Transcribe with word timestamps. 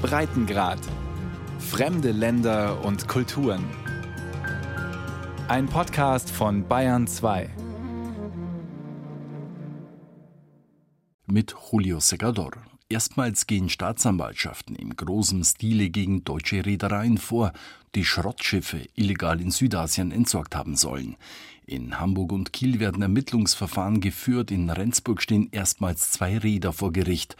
Breitengrad. 0.00 0.80
Fremde 1.58 2.10
Länder 2.10 2.84
und 2.84 3.06
Kulturen. 3.06 3.64
Ein 5.48 5.66
Podcast 5.66 6.30
von 6.30 6.66
Bayern 6.66 7.06
2. 7.06 7.50
Mit 11.26 11.54
Julio 11.70 12.00
Segador. 12.00 12.52
Erstmals 12.88 13.46
gehen 13.46 13.68
Staatsanwaltschaften 13.68 14.74
im 14.74 14.96
großen 14.96 15.44
Stile 15.44 15.90
gegen 15.90 16.24
deutsche 16.24 16.66
Reedereien 16.66 17.18
vor, 17.18 17.52
die 17.94 18.04
Schrottschiffe 18.04 18.86
illegal 18.96 19.40
in 19.40 19.52
Südasien 19.52 20.10
entsorgt 20.10 20.56
haben 20.56 20.74
sollen. 20.74 21.16
In 21.66 22.00
Hamburg 22.00 22.32
und 22.32 22.52
Kiel 22.52 22.80
werden 22.80 23.02
Ermittlungsverfahren 23.02 24.00
geführt, 24.00 24.50
in 24.50 24.68
Rendsburg 24.70 25.22
stehen 25.22 25.48
erstmals 25.52 26.10
zwei 26.10 26.38
Räder 26.38 26.72
vor 26.72 26.92
Gericht. 26.92 27.36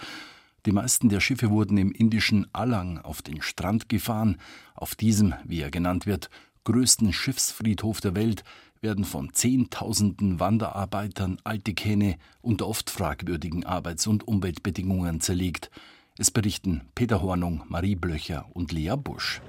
Die 0.67 0.73
meisten 0.73 1.09
der 1.09 1.21
Schiffe 1.21 1.51
wurden 1.51 1.79
im 1.79 1.91
indischen 1.91 2.47
Alang 2.53 2.99
auf 2.99 3.23
den 3.23 3.41
Strand 3.41 3.89
gefahren. 3.89 4.37
Auf 4.75 4.95
diesem, 4.95 5.35
wie 5.45 5.61
er 5.61 5.71
genannt 5.71 6.07
wird, 6.07 6.29
größten 6.65 7.13
Schiffsfriedhof 7.13 8.01
der 8.01 8.15
Welt 8.15 8.45
werden 8.83 9.05
von 9.05 9.33
Zehntausenden 9.33 10.39
Wanderarbeitern 10.39 11.39
alte 11.45 11.73
Kähne 11.73 12.17
unter 12.43 12.67
oft 12.67 12.91
fragwürdigen 12.91 13.65
Arbeits- 13.65 14.07
und 14.07 14.27
Umweltbedingungen 14.29 15.21
zerlegt. 15.21 15.71
Es 16.19 16.31
berichten 16.31 16.83
Peter 16.95 17.23
Hornung, 17.23 17.63
Marie 17.69 17.95
Blöcher 17.95 18.47
und 18.53 18.73
Lea 18.73 18.97
Busch. 18.97 19.41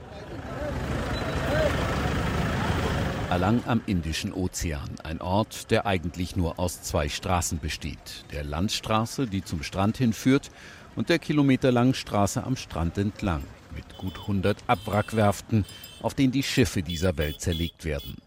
Alang 3.30 3.64
am 3.66 3.82
Indischen 3.86 4.34
Ozean, 4.34 5.00
ein 5.04 5.22
Ort, 5.22 5.72
der 5.72 5.86
eigentlich 5.86 6.36
nur 6.36 6.60
aus 6.60 6.82
zwei 6.82 7.08
Straßen 7.08 7.60
besteht. 7.60 8.26
Der 8.34 8.44
Landstraße, 8.44 9.26
die 9.26 9.42
zum 9.42 9.64
Strand 9.64 9.98
hinführt, 9.98 10.52
und 10.96 11.10
der 11.10 11.20
kilometerlangen 11.20 11.94
Straße 11.94 12.44
am 12.44 12.56
Strand 12.56 12.98
entlang, 12.98 13.44
mit 13.76 13.98
gut 13.98 14.20
100 14.20 14.58
Abwrackwerften, 14.68 15.66
auf 16.02 16.14
denen 16.14 16.32
die 16.32 16.44
Schiffe 16.44 16.82
dieser 16.82 17.18
Welt 17.18 17.42
zerlegt 17.42 17.86
werden. 17.86 18.18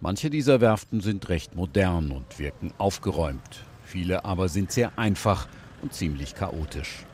Manche 0.00 0.30
dieser 0.30 0.60
Werften 0.60 1.00
sind 1.00 1.28
recht 1.28 1.54
modern 1.54 2.10
und 2.10 2.38
wirken 2.38 2.72
aufgeräumt. 2.78 3.64
Viele 3.84 4.24
aber 4.24 4.48
sind 4.48 4.70
sehr 4.70 4.98
einfach 4.98 5.48
und 5.82 5.94
ziemlich 5.94 6.34
chaotisch. 6.34 7.06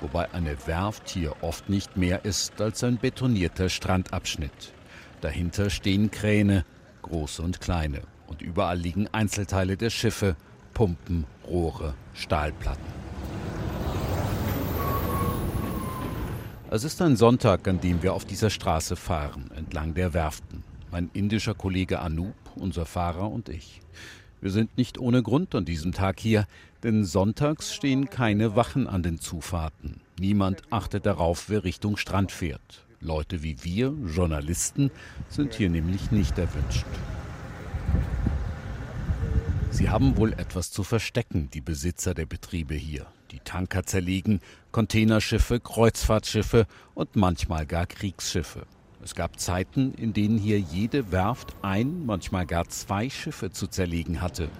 Wobei 0.00 0.32
eine 0.32 0.56
Werft 0.66 1.08
hier 1.08 1.34
oft 1.42 1.68
nicht 1.68 1.96
mehr 1.96 2.24
ist 2.24 2.60
als 2.60 2.84
ein 2.84 2.98
betonierter 2.98 3.68
Strandabschnitt. 3.68 4.72
Dahinter 5.20 5.70
stehen 5.70 6.10
Kräne, 6.10 6.64
große 7.02 7.42
und 7.42 7.60
kleine. 7.60 8.02
Und 8.26 8.42
überall 8.42 8.78
liegen 8.78 9.08
Einzelteile 9.08 9.76
der 9.76 9.90
Schiffe, 9.90 10.36
Pumpen, 10.72 11.26
Rohre, 11.46 11.94
Stahlplatten. 12.14 12.99
Es 16.72 16.84
ist 16.84 17.02
ein 17.02 17.16
Sonntag, 17.16 17.66
an 17.66 17.80
dem 17.80 18.00
wir 18.02 18.14
auf 18.14 18.24
dieser 18.24 18.48
Straße 18.48 18.94
fahren, 18.94 19.50
entlang 19.56 19.92
der 19.94 20.14
Werften 20.14 20.62
mein 20.90 21.10
indischer 21.12 21.54
Kollege 21.54 22.00
Anup, 22.00 22.34
unser 22.56 22.86
Fahrer 22.86 23.30
und 23.30 23.48
ich. 23.48 23.80
Wir 24.40 24.50
sind 24.50 24.76
nicht 24.76 24.98
ohne 24.98 25.22
Grund 25.22 25.54
an 25.54 25.64
diesem 25.64 25.92
Tag 25.92 26.18
hier, 26.20 26.46
denn 26.82 27.04
sonntags 27.04 27.74
stehen 27.74 28.08
keine 28.08 28.56
Wachen 28.56 28.86
an 28.86 29.02
den 29.02 29.20
Zufahrten. 29.20 30.00
Niemand 30.18 30.62
achtet 30.70 31.06
darauf, 31.06 31.48
wer 31.48 31.64
Richtung 31.64 31.96
Strand 31.96 32.32
fährt. 32.32 32.86
Leute 33.00 33.42
wie 33.42 33.64
wir, 33.64 33.94
Journalisten, 34.06 34.90
sind 35.28 35.54
hier 35.54 35.70
nämlich 35.70 36.10
nicht 36.10 36.38
erwünscht. 36.38 36.86
Sie 39.70 39.88
haben 39.88 40.16
wohl 40.16 40.32
etwas 40.34 40.70
zu 40.70 40.82
verstecken, 40.82 41.48
die 41.52 41.60
Besitzer 41.60 42.14
der 42.14 42.26
Betriebe 42.26 42.74
hier. 42.74 43.06
Die 43.30 43.40
Tanker 43.40 43.84
zerlegen, 43.84 44.40
Containerschiffe, 44.72 45.60
Kreuzfahrtschiffe 45.60 46.66
und 46.94 47.16
manchmal 47.16 47.66
gar 47.66 47.86
Kriegsschiffe. 47.86 48.66
Es 49.02 49.14
gab 49.14 49.40
Zeiten, 49.40 49.94
in 49.94 50.12
denen 50.12 50.36
hier 50.36 50.58
jede 50.58 51.10
Werft 51.10 51.54
ein, 51.62 52.04
manchmal 52.04 52.44
gar 52.44 52.68
zwei 52.68 53.08
Schiffe 53.08 53.50
zu 53.50 53.66
zerlegen 53.66 54.20
hatte. 54.20 54.50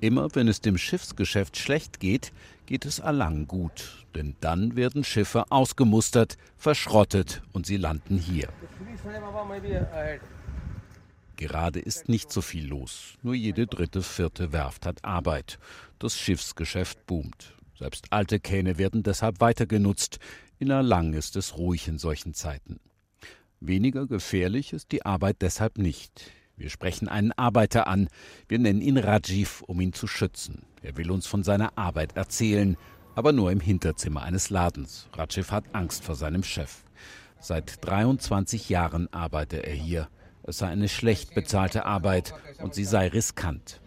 Immer 0.00 0.34
wenn 0.34 0.48
es 0.48 0.60
dem 0.60 0.78
Schiffsgeschäft 0.78 1.56
schlecht 1.56 2.00
geht, 2.00 2.32
geht 2.66 2.86
es 2.86 3.00
allang 3.00 3.46
gut, 3.46 4.06
denn 4.14 4.34
dann 4.40 4.76
werden 4.76 5.04
Schiffe 5.04 5.50
ausgemustert, 5.50 6.38
verschrottet 6.56 7.42
und 7.52 7.66
sie 7.66 7.76
landen 7.76 8.18
hier. 8.18 8.48
Gerade 11.36 11.80
ist 11.80 12.08
nicht 12.08 12.32
so 12.32 12.40
viel 12.40 12.66
los, 12.66 13.14
nur 13.22 13.34
jede 13.34 13.66
dritte, 13.66 14.02
vierte 14.02 14.52
Werft 14.52 14.86
hat 14.86 15.04
Arbeit. 15.04 15.58
Das 15.98 16.16
Schiffsgeschäft 16.16 17.06
boomt. 17.06 17.54
Selbst 17.82 18.12
alte 18.12 18.38
Kähne 18.38 18.78
werden 18.78 19.02
deshalb 19.02 19.40
weiter 19.40 19.66
genutzt. 19.66 20.20
In 20.60 20.70
Erlang 20.70 21.14
ist 21.14 21.34
es 21.34 21.58
ruhig 21.58 21.88
in 21.88 21.98
solchen 21.98 22.32
Zeiten. 22.32 22.78
Weniger 23.58 24.06
gefährlich 24.06 24.72
ist 24.72 24.92
die 24.92 25.04
Arbeit 25.04 25.38
deshalb 25.40 25.78
nicht. 25.78 26.30
Wir 26.56 26.70
sprechen 26.70 27.08
einen 27.08 27.32
Arbeiter 27.32 27.88
an. 27.88 28.08
Wir 28.46 28.60
nennen 28.60 28.82
ihn 28.82 28.98
Rajiv, 28.98 29.64
um 29.66 29.80
ihn 29.80 29.92
zu 29.92 30.06
schützen. 30.06 30.62
Er 30.80 30.96
will 30.96 31.10
uns 31.10 31.26
von 31.26 31.42
seiner 31.42 31.76
Arbeit 31.76 32.16
erzählen, 32.16 32.76
aber 33.16 33.32
nur 33.32 33.50
im 33.50 33.58
Hinterzimmer 33.58 34.22
eines 34.22 34.48
Ladens. 34.48 35.08
Rajiv 35.14 35.50
hat 35.50 35.64
Angst 35.72 36.04
vor 36.04 36.14
seinem 36.14 36.44
Chef. 36.44 36.84
Seit 37.40 37.84
23 37.84 38.68
Jahren 38.68 39.12
arbeitet 39.12 39.64
er 39.64 39.74
hier. 39.74 40.08
Es 40.44 40.58
sei 40.58 40.68
eine 40.68 40.88
schlecht 40.88 41.34
bezahlte 41.34 41.84
Arbeit 41.84 42.32
und 42.58 42.74
sie 42.74 42.84
sei 42.84 43.08
riskant. 43.08 43.80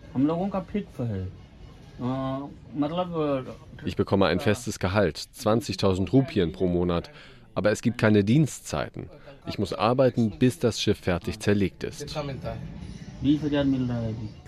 Ich 3.86 3.96
bekomme 3.96 4.26
ein 4.28 4.40
festes 4.40 4.80
Gehalt, 4.80 5.18
20.000 5.18 6.10
Rupien 6.12 6.52
pro 6.52 6.68
Monat, 6.68 7.10
aber 7.54 7.72
es 7.72 7.82
gibt 7.82 7.98
keine 7.98 8.24
Dienstzeiten. 8.24 9.10
Ich 9.48 9.60
muss 9.60 9.74
arbeiten, 9.74 10.38
bis 10.40 10.60
das 10.60 10.82
Schiff 10.82 11.00
fertig 11.00 11.40
zerlegt 11.40 11.84
ist. 11.84 12.16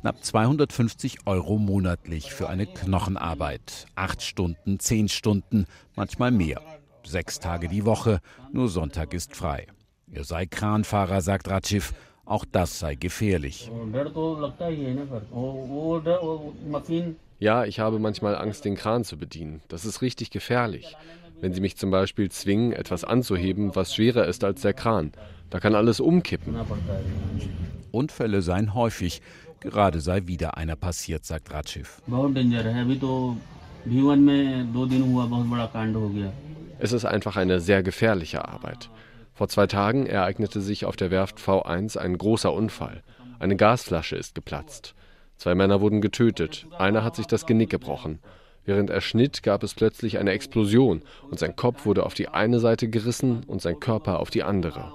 Knapp 0.01 0.23
250 0.23 1.25
Euro 1.25 1.57
monatlich 1.57 2.33
für 2.33 2.49
eine 2.49 2.65
Knochenarbeit. 2.65 3.85
Acht 3.95 4.21
Stunden, 4.21 4.79
zehn 4.79 5.07
Stunden, 5.07 5.65
manchmal 5.95 6.31
mehr. 6.31 6.61
Sechs 7.05 7.39
Tage 7.39 7.69
die 7.69 7.85
Woche, 7.85 8.19
nur 8.51 8.67
Sonntag 8.67 9.13
ist 9.13 9.35
frei. 9.35 9.67
Er 10.11 10.23
sei 10.23 10.45
Kranfahrer, 10.45 11.21
sagt 11.21 11.49
Ratschiv. 11.49 11.93
Auch 12.25 12.43
das 12.43 12.79
sei 12.79 12.95
gefährlich. 12.95 13.71
Ja, 17.39 17.65
ich 17.65 17.79
habe 17.79 17.99
manchmal 17.99 18.35
Angst, 18.35 18.65
den 18.65 18.75
Kran 18.75 19.03
zu 19.03 19.17
bedienen. 19.17 19.61
Das 19.67 19.85
ist 19.85 20.01
richtig 20.01 20.31
gefährlich. 20.31 20.95
Wenn 21.39 21.53
Sie 21.53 21.61
mich 21.61 21.77
zum 21.77 21.91
Beispiel 21.91 22.31
zwingen, 22.31 22.73
etwas 22.73 23.03
anzuheben, 23.03 23.75
was 23.75 23.93
schwerer 23.93 24.25
ist 24.25 24.43
als 24.43 24.61
der 24.61 24.73
Kran, 24.73 25.11
da 25.51 25.59
kann 25.59 25.75
alles 25.75 25.99
umkippen. 25.99 26.55
Unfälle 27.91 28.41
seien 28.41 28.73
häufig. 28.73 29.21
Gerade 29.59 30.01
sei 30.01 30.27
wieder 30.27 30.57
einer 30.57 30.75
passiert, 30.75 31.25
sagt 31.25 31.51
Ratschiv. 31.51 32.01
Es 36.79 36.91
ist 36.91 37.05
einfach 37.05 37.37
eine 37.37 37.59
sehr 37.59 37.83
gefährliche 37.83 38.47
Arbeit. 38.47 38.89
Vor 39.33 39.47
zwei 39.47 39.67
Tagen 39.67 40.07
ereignete 40.07 40.61
sich 40.61 40.85
auf 40.85 40.95
der 40.95 41.11
Werft 41.11 41.39
V1 41.39 41.97
ein 41.97 42.17
großer 42.17 42.51
Unfall. 42.51 43.03
Eine 43.39 43.55
Gasflasche 43.55 44.15
ist 44.15 44.33
geplatzt. 44.33 44.95
Zwei 45.37 45.55
Männer 45.55 45.81
wurden 45.81 46.01
getötet, 46.01 46.67
einer 46.77 47.03
hat 47.03 47.15
sich 47.15 47.27
das 47.27 47.45
Genick 47.45 47.69
gebrochen. 47.69 48.19
Während 48.65 48.89
er 48.89 48.99
schnitt, 48.99 49.43
gab 49.43 49.63
es 49.63 49.73
plötzlich 49.73 50.17
eine 50.17 50.31
Explosion 50.31 51.01
und 51.31 51.39
sein 51.39 51.55
Kopf 51.55 51.85
wurde 51.85 52.05
auf 52.05 52.13
die 52.13 52.27
eine 52.27 52.59
Seite 52.59 52.89
gerissen 52.89 53.45
und 53.45 53.61
sein 53.61 53.79
Körper 53.79 54.19
auf 54.19 54.29
die 54.29 54.43
andere. 54.43 54.91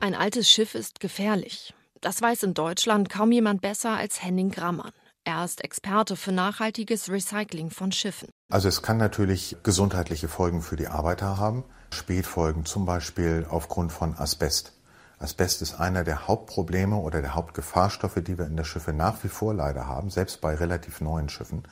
Ein 0.00 0.14
altes 0.14 0.50
Schiff 0.50 0.74
ist 0.74 1.00
gefährlich. 1.00 1.74
Das 2.00 2.22
weiß 2.22 2.42
in 2.44 2.54
Deutschland 2.54 3.10
kaum 3.10 3.32
jemand 3.32 3.60
besser 3.60 3.90
als 3.90 4.22
Henning 4.22 4.50
Grammann. 4.50 4.92
Er 5.24 5.44
ist 5.44 5.62
Experte 5.62 6.16
für 6.16 6.32
nachhaltiges 6.32 7.10
Recycling 7.10 7.68
von 7.68 7.92
Schiffen. 7.92 8.30
Also 8.48 8.68
es 8.68 8.80
kann 8.80 8.96
natürlich 8.96 9.56
gesundheitliche 9.62 10.28
Folgen 10.28 10.62
für 10.62 10.76
die 10.76 10.86
Arbeiter 10.86 11.36
haben. 11.36 11.64
Spätfolgen 11.90 12.64
zum 12.64 12.86
Beispiel 12.86 13.46
aufgrund 13.50 13.92
von 13.92 14.16
Asbest. 14.16 14.79
Asbest 15.20 15.60
ist 15.60 15.78
einer 15.78 16.02
der 16.02 16.26
Hauptprobleme 16.26 16.96
oder 16.96 17.20
der 17.20 17.34
Hauptgefahrstoffe, 17.34 18.22
die 18.26 18.38
wir 18.38 18.46
in 18.46 18.56
der 18.56 18.64
Schiffe 18.64 18.94
nach 18.94 19.22
wie 19.22 19.28
vor 19.28 19.52
leider 19.52 19.86
haben, 19.86 20.08
selbst 20.08 20.40
bei 20.40 20.54
relativ 20.54 21.02
neuen 21.02 21.28
Schiffen. 21.28 21.64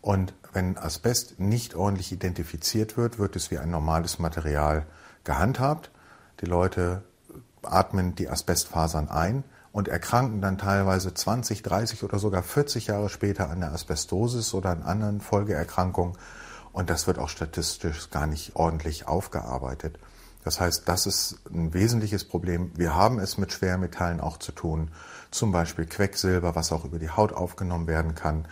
Und 0.00 0.34
wenn 0.52 0.76
Asbest 0.76 1.38
nicht 1.38 1.76
ordentlich 1.76 2.10
identifiziert 2.10 2.96
wird, 2.96 3.20
wird 3.20 3.36
es 3.36 3.52
wie 3.52 3.58
ein 3.58 3.70
normales 3.70 4.18
Material 4.18 4.84
gehandhabt. 5.22 5.92
Die 6.40 6.46
Leute 6.46 7.04
atmen 7.62 8.16
die 8.16 8.28
Asbestfasern 8.28 9.08
ein 9.08 9.44
und 9.70 9.86
erkranken 9.86 10.40
dann 10.40 10.58
teilweise 10.58 11.14
20, 11.14 11.62
30 11.62 12.02
oder 12.02 12.18
sogar 12.18 12.42
40 12.42 12.88
Jahre 12.88 13.08
später 13.08 13.48
an 13.48 13.60
der 13.60 13.72
Asbestosis 13.72 14.54
oder 14.54 14.70
an 14.70 14.82
anderen 14.82 15.20
Folgeerkrankungen. 15.20 16.18
Und 16.72 16.90
das 16.90 17.06
wird 17.06 17.20
auch 17.20 17.28
statistisch 17.28 18.10
gar 18.10 18.26
nicht 18.26 18.56
ordentlich 18.56 19.06
aufgearbeitet. 19.06 20.00
Das 20.44 20.60
heißt, 20.60 20.88
das 20.88 21.06
ist 21.06 21.38
ein 21.52 21.72
wesentliches 21.72 22.24
Problem. 22.24 22.72
Wir 22.74 22.94
haben 22.94 23.18
es 23.18 23.38
mit 23.38 23.52
Schwermetallen 23.52 24.20
auch 24.20 24.38
zu 24.38 24.52
tun, 24.52 24.90
zum 25.30 25.52
Beispiel 25.52 25.86
Quecksilber, 25.86 26.54
was 26.54 26.72
auch 26.72 26.84
über 26.84 26.98
die 26.98 27.10
Haut 27.10 27.32
aufgenommen 27.32 27.86
werden 27.86 28.14
kann. 28.14 28.46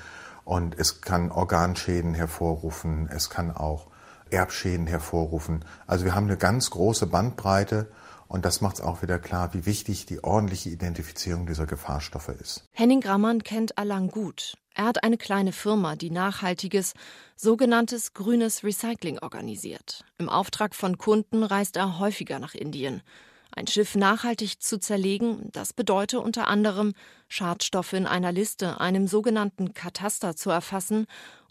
Und 0.44 0.78
es 0.78 1.00
kann 1.00 1.30
Organschäden 1.30 2.14
hervorrufen, 2.14 3.08
es 3.12 3.28
kann 3.28 3.50
auch 3.54 3.88
Erbschäden 4.30 4.86
hervorrufen. 4.86 5.64
Also 5.86 6.04
wir 6.04 6.14
haben 6.14 6.26
eine 6.26 6.36
ganz 6.36 6.70
große 6.70 7.06
Bandbreite 7.06 7.88
und 8.30 8.44
das 8.44 8.60
macht 8.60 8.76
es 8.76 8.80
auch 8.80 9.02
wieder 9.02 9.18
klar, 9.18 9.54
wie 9.54 9.66
wichtig 9.66 10.06
die 10.06 10.22
ordentliche 10.22 10.68
Identifizierung 10.68 11.46
dieser 11.46 11.66
Gefahrstoffe 11.66 12.28
ist. 12.28 12.62
Henning 12.70 13.00
Grammann 13.00 13.42
kennt 13.42 13.76
Alang 13.76 14.06
gut. 14.08 14.54
Er 14.72 14.84
hat 14.84 15.02
eine 15.02 15.18
kleine 15.18 15.50
Firma, 15.50 15.96
die 15.96 16.10
nachhaltiges, 16.10 16.94
sogenanntes 17.34 18.14
grünes 18.14 18.62
Recycling 18.62 19.18
organisiert. 19.18 20.04
Im 20.16 20.28
Auftrag 20.28 20.76
von 20.76 20.96
Kunden 20.96 21.42
reist 21.42 21.76
er 21.76 21.98
häufiger 21.98 22.38
nach 22.38 22.54
Indien. 22.54 23.02
Ein 23.50 23.66
Schiff 23.66 23.96
nachhaltig 23.96 24.62
zu 24.62 24.78
zerlegen, 24.78 25.48
das 25.50 25.72
bedeutet 25.72 26.20
unter 26.20 26.46
anderem, 26.46 26.92
Schadstoffe 27.26 27.94
in 27.94 28.06
einer 28.06 28.30
Liste, 28.30 28.80
einem 28.80 29.08
sogenannten 29.08 29.74
Kataster 29.74 30.36
zu 30.36 30.50
erfassen 30.50 31.06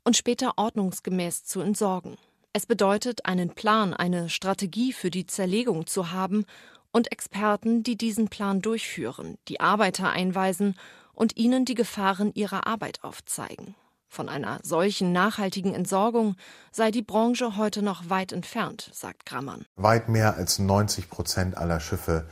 und 0.06 0.16
später 0.16 0.54
ordnungsgemäß 0.56 1.44
zu 1.44 1.60
entsorgen. 1.60 2.16
Es 2.52 2.66
bedeutet, 2.66 3.26
einen 3.26 3.54
Plan, 3.54 3.94
eine 3.94 4.28
Strategie 4.28 4.92
für 4.92 5.12
die 5.12 5.28
Zerlegung 5.28 5.86
zu 5.86 6.12
haben 6.12 6.46
und 6.92 7.12
Experten, 7.12 7.84
die 7.84 7.96
diesen 7.96 8.28
Plan 8.28 8.62
durchführen, 8.62 9.38
die 9.48 9.60
Arbeiter 9.60 10.10
einweisen 10.10 10.76
und 11.14 11.38
ihnen 11.38 11.64
die 11.66 11.76
Gefahren 11.76 12.34
ihrer 12.34 12.66
Arbeit 12.66 13.04
aufzeigen. 13.04 13.76
Von 14.08 14.30
einer 14.30 14.60
solchen 14.64 15.12
nachhaltigen 15.12 15.76
Entsorgung 15.76 16.36
sei 16.72 16.90
die 16.90 17.04
Branche 17.04 17.56
heute 17.56 17.84
noch 17.84 18.10
weit 18.10 18.32
entfernt, 18.32 18.90
sagt 18.94 19.28
Grammann. 19.28 19.66
Weit 19.76 20.10
mehr 20.10 20.36
als 20.36 20.58
90 20.58 21.12
Prozent 21.12 21.56
aller 21.56 21.80
Schiffe 21.80 22.28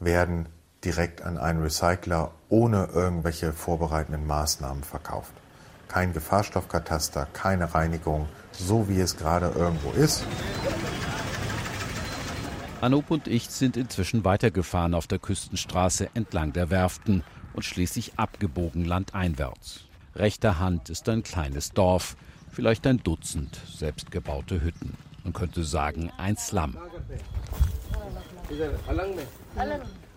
werden 0.00 0.48
direkt 0.82 1.22
an 1.22 1.38
einen 1.38 1.62
Recycler 1.62 2.32
ohne 2.48 2.86
irgendwelche 2.92 3.52
vorbereitenden 3.52 4.26
Maßnahmen 4.26 4.82
verkauft. 4.82 5.32
Kein 5.86 6.12
Gefahrstoffkataster, 6.12 7.26
keine 7.32 7.72
Reinigung, 7.72 8.28
so 8.60 8.88
wie 8.88 9.00
es 9.00 9.16
gerade 9.16 9.52
irgendwo 9.56 9.90
ist. 9.92 10.24
Anoop 12.80 13.10
und 13.10 13.28
ich 13.28 13.50
sind 13.50 13.76
inzwischen 13.76 14.24
weitergefahren 14.24 14.94
auf 14.94 15.06
der 15.06 15.18
Küstenstraße 15.18 16.08
entlang 16.14 16.52
der 16.52 16.70
Werften 16.70 17.22
und 17.52 17.64
schließlich 17.64 18.12
abgebogen 18.16 18.84
landeinwärts. 18.84 19.84
Rechter 20.14 20.58
Hand 20.58 20.88
ist 20.88 21.08
ein 21.08 21.22
kleines 21.22 21.72
Dorf, 21.72 22.16
vielleicht 22.50 22.86
ein 22.86 22.98
Dutzend 23.02 23.60
selbstgebaute 23.70 24.62
Hütten. 24.62 24.96
Man 25.24 25.32
könnte 25.32 25.62
sagen, 25.64 26.10
ein 26.16 26.36
Slum. 26.36 26.76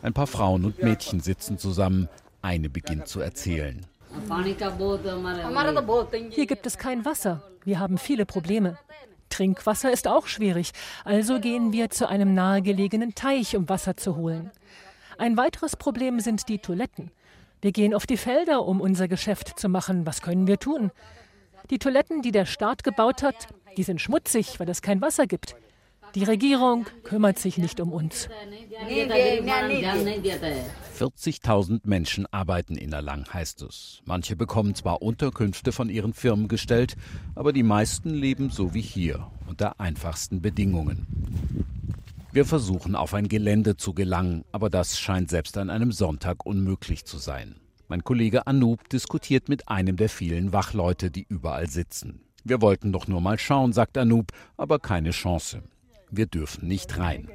Ein 0.01 0.13
paar 0.13 0.27
Frauen 0.27 0.65
und 0.65 0.81
Mädchen 0.81 1.19
sitzen 1.19 1.57
zusammen. 1.57 2.07
Eine 2.41 2.69
beginnt 2.69 3.07
zu 3.07 3.19
erzählen. 3.19 3.85
Hier 6.29 6.45
gibt 6.45 6.65
es 6.65 6.77
kein 6.77 7.05
Wasser. 7.05 7.41
Wir 7.65 7.79
haben 7.79 7.97
viele 7.97 8.25
Probleme. 8.25 8.77
Trinkwasser 9.29 9.91
ist 9.91 10.07
auch 10.07 10.27
schwierig, 10.27 10.71
also 11.05 11.39
gehen 11.39 11.73
wir 11.73 11.89
zu 11.89 12.07
einem 12.07 12.35
nahegelegenen 12.35 13.15
Teich, 13.15 13.55
um 13.55 13.67
Wasser 13.67 13.97
zu 13.97 14.15
holen. 14.15 14.51
Ein 15.17 15.37
weiteres 15.37 15.75
Problem 15.75 16.19
sind 16.19 16.49
die 16.49 16.59
Toiletten. 16.59 17.09
Wir 17.61 17.71
gehen 17.71 17.93
auf 17.93 18.05
die 18.05 18.17
Felder, 18.17 18.65
um 18.65 18.81
unser 18.81 19.07
Geschäft 19.07 19.57
zu 19.59 19.69
machen. 19.69 20.05
Was 20.05 20.21
können 20.21 20.47
wir 20.47 20.59
tun? 20.59 20.91
Die 21.69 21.79
Toiletten, 21.79 22.21
die 22.21 22.31
der 22.31 22.45
Staat 22.45 22.83
gebaut 22.83 23.23
hat, 23.23 23.47
die 23.77 23.83
sind 23.83 24.01
schmutzig, 24.01 24.59
weil 24.59 24.69
es 24.69 24.81
kein 24.81 25.01
Wasser 25.01 25.25
gibt. 25.27 25.55
Die 26.13 26.25
Regierung 26.25 26.85
kümmert 27.03 27.39
sich 27.39 27.57
nicht 27.57 27.79
um 27.79 27.91
uns. 27.91 28.29
40.000 30.93 31.81
Menschen 31.85 32.27
arbeiten 32.31 32.75
in 32.75 32.93
Erlang, 32.93 33.25
heißt 33.33 33.63
es. 33.63 34.01
Manche 34.05 34.35
bekommen 34.35 34.75
zwar 34.75 35.01
Unterkünfte 35.01 35.71
von 35.71 35.89
ihren 35.89 36.13
Firmen 36.13 36.47
gestellt, 36.47 36.95
aber 37.35 37.51
die 37.51 37.63
meisten 37.63 38.11
leben 38.11 38.51
so 38.51 38.73
wie 38.73 38.81
hier, 38.81 39.27
unter 39.47 39.79
einfachsten 39.79 40.41
Bedingungen. 40.41 41.07
Wir 42.31 42.45
versuchen 42.45 42.95
auf 42.95 43.13
ein 43.13 43.27
Gelände 43.27 43.75
zu 43.75 43.93
gelangen, 43.93 44.43
aber 44.51 44.69
das 44.69 44.99
scheint 44.99 45.29
selbst 45.29 45.57
an 45.57 45.69
einem 45.69 45.91
Sonntag 45.91 46.45
unmöglich 46.45 47.05
zu 47.05 47.17
sein. 47.17 47.55
Mein 47.87 48.03
Kollege 48.03 48.47
Anoop 48.47 48.87
diskutiert 48.89 49.49
mit 49.49 49.69
einem 49.69 49.97
der 49.97 50.09
vielen 50.09 50.53
Wachleute, 50.53 51.11
die 51.11 51.25
überall 51.27 51.69
sitzen. 51.69 52.21
Wir 52.43 52.61
wollten 52.61 52.91
doch 52.91 53.07
nur 53.07 53.21
mal 53.21 53.39
schauen, 53.39 53.73
sagt 53.73 53.97
Anoop, 53.97 54.31
aber 54.57 54.79
keine 54.79 55.11
Chance. 55.11 55.63
Wir 56.09 56.27
dürfen 56.27 56.67
nicht 56.67 56.97
rein. 56.97 57.27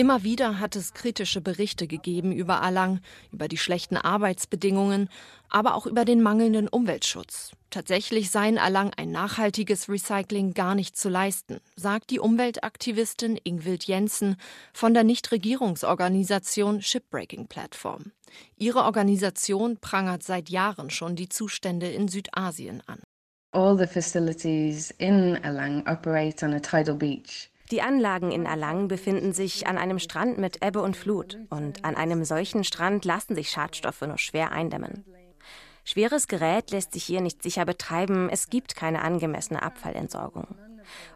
Immer 0.00 0.22
wieder 0.22 0.58
hat 0.58 0.76
es 0.76 0.94
kritische 0.94 1.42
Berichte 1.42 1.86
gegeben 1.86 2.32
über 2.32 2.62
Alang, 2.62 3.00
über 3.32 3.48
die 3.48 3.58
schlechten 3.58 3.98
Arbeitsbedingungen, 3.98 5.10
aber 5.50 5.74
auch 5.74 5.84
über 5.84 6.06
den 6.06 6.22
mangelnden 6.22 6.68
Umweltschutz. 6.68 7.50
Tatsächlich 7.68 8.30
sei 8.30 8.48
in 8.48 8.56
Alang 8.56 8.94
ein 8.96 9.10
nachhaltiges 9.10 9.90
Recycling 9.90 10.54
gar 10.54 10.74
nicht 10.74 10.96
zu 10.96 11.10
leisten, 11.10 11.60
sagt 11.76 12.08
die 12.08 12.18
Umweltaktivistin 12.18 13.38
Ingwild 13.44 13.84
Jensen 13.84 14.36
von 14.72 14.94
der 14.94 15.04
Nichtregierungsorganisation 15.04 16.80
Shipbreaking 16.80 17.48
Platform. 17.48 18.12
Ihre 18.56 18.84
Organisation 18.84 19.76
prangert 19.76 20.22
seit 20.22 20.48
Jahren 20.48 20.88
schon 20.88 21.14
die 21.14 21.28
Zustände 21.28 21.90
in 21.90 22.08
Südasien 22.08 22.82
an. 22.86 23.00
All 23.52 23.76
the 23.76 23.86
facilities 23.86 24.92
in 24.92 25.36
Alang 25.44 25.86
operate 25.86 26.42
on 26.42 26.54
a 26.54 26.60
tidal 26.60 26.94
beach. 26.94 27.50
Die 27.70 27.82
Anlagen 27.82 28.32
in 28.32 28.48
Alang 28.48 28.88
befinden 28.88 29.32
sich 29.32 29.68
an 29.68 29.78
einem 29.78 30.00
Strand 30.00 30.38
mit 30.38 30.64
Ebbe 30.64 30.82
und 30.82 30.96
Flut 30.96 31.38
und 31.50 31.84
an 31.84 31.94
einem 31.94 32.24
solchen 32.24 32.64
Strand 32.64 33.04
lassen 33.04 33.36
sich 33.36 33.50
Schadstoffe 33.50 34.00
nur 34.00 34.18
schwer 34.18 34.50
eindämmen. 34.50 35.04
Schweres 35.84 36.26
Gerät 36.26 36.72
lässt 36.72 36.92
sich 36.92 37.04
hier 37.04 37.20
nicht 37.20 37.42
sicher 37.42 37.64
betreiben, 37.64 38.28
es 38.28 38.48
gibt 38.48 38.74
keine 38.74 39.02
angemessene 39.02 39.62
Abfallentsorgung. 39.62 40.48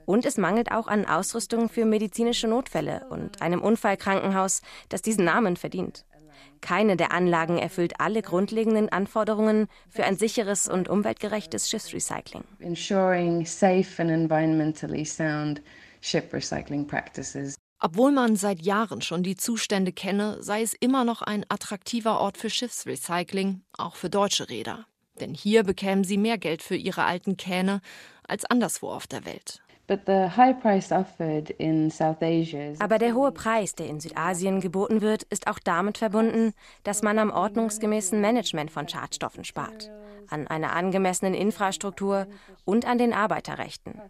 Und 0.07 0.25
es 0.25 0.37
mangelt 0.37 0.71
auch 0.71 0.87
an 0.87 1.07
Ausrüstung 1.07 1.69
für 1.69 1.85
medizinische 1.85 2.47
Notfälle 2.47 3.07
und 3.11 3.43
einem 3.43 3.61
Unfallkrankenhaus, 3.61 4.63
das 4.89 5.03
diesen 5.03 5.25
Namen 5.25 5.57
verdient. 5.57 6.05
Keine 6.61 6.97
der 6.97 7.13
Anlagen 7.13 7.59
erfüllt 7.59 8.01
alle 8.01 8.23
grundlegenden 8.23 8.89
Anforderungen 8.89 9.67
für 9.91 10.05
ein 10.05 10.17
sicheres 10.17 10.69
und 10.69 10.89
umweltgerechtes 10.89 11.69
Schiffsrecycling. 11.69 12.45
Ensuring 12.61 13.45
safe 13.45 14.01
and 14.01 14.11
environmentally 14.11 15.05
sound 15.05 15.61
ship 16.05 16.33
recycling 16.33 16.87
practices. 16.87 17.57
Obwohl 17.81 18.13
man 18.13 18.37
seit 18.37 18.63
Jahren 18.63 19.03
schon 19.03 19.23
die 19.23 19.37
Zustände 19.37 19.93
kenne, 19.93 20.43
sei 20.43 20.63
es 20.63 20.75
immer 20.75 21.05
noch 21.05 21.23
ein 21.23 21.45
attraktiver 21.49 22.21
Ort 22.21 22.39
für 22.39 22.49
Schiffsrecycling, 22.49 23.63
auch 23.77 23.97
für 23.97 24.09
deutsche 24.09 24.49
Räder. 24.49 24.87
Denn 25.21 25.35
hier 25.35 25.65
bekämen 25.65 26.05
sie 26.05 26.17
mehr 26.17 26.39
Geld 26.39 26.63
für 26.63 26.77
ihre 26.77 27.05
alten 27.05 27.37
Kähne 27.37 27.81
als 28.27 28.45
anderswo 28.45 28.91
auf 28.91 29.07
der 29.07 29.27
Welt. 29.27 29.61
Aber 29.87 30.19
der 32.99 33.15
hohe 33.15 33.33
Preis, 33.33 33.75
der 33.75 33.87
in 33.87 34.01
Südasien 34.01 34.63
geboten 34.63 35.03
wird, 35.03 35.25
ist 35.25 35.47
auch 35.47 35.59
damit 35.59 35.99
verbunden, 35.99 36.55
dass 36.85 37.03
man 37.03 37.19
am 37.19 37.31
ordnungsgemäßen 37.31 38.19
Management 38.19 38.71
von 38.71 38.89
Schadstoffen 38.89 39.45
spart, 39.45 39.91
an 40.31 40.47
einer 40.47 40.75
angemessenen 40.75 41.35
Infrastruktur 41.35 42.27
und 42.65 42.87
an 42.87 42.97
den 42.97 43.13
Arbeiterrechten. 43.13 44.01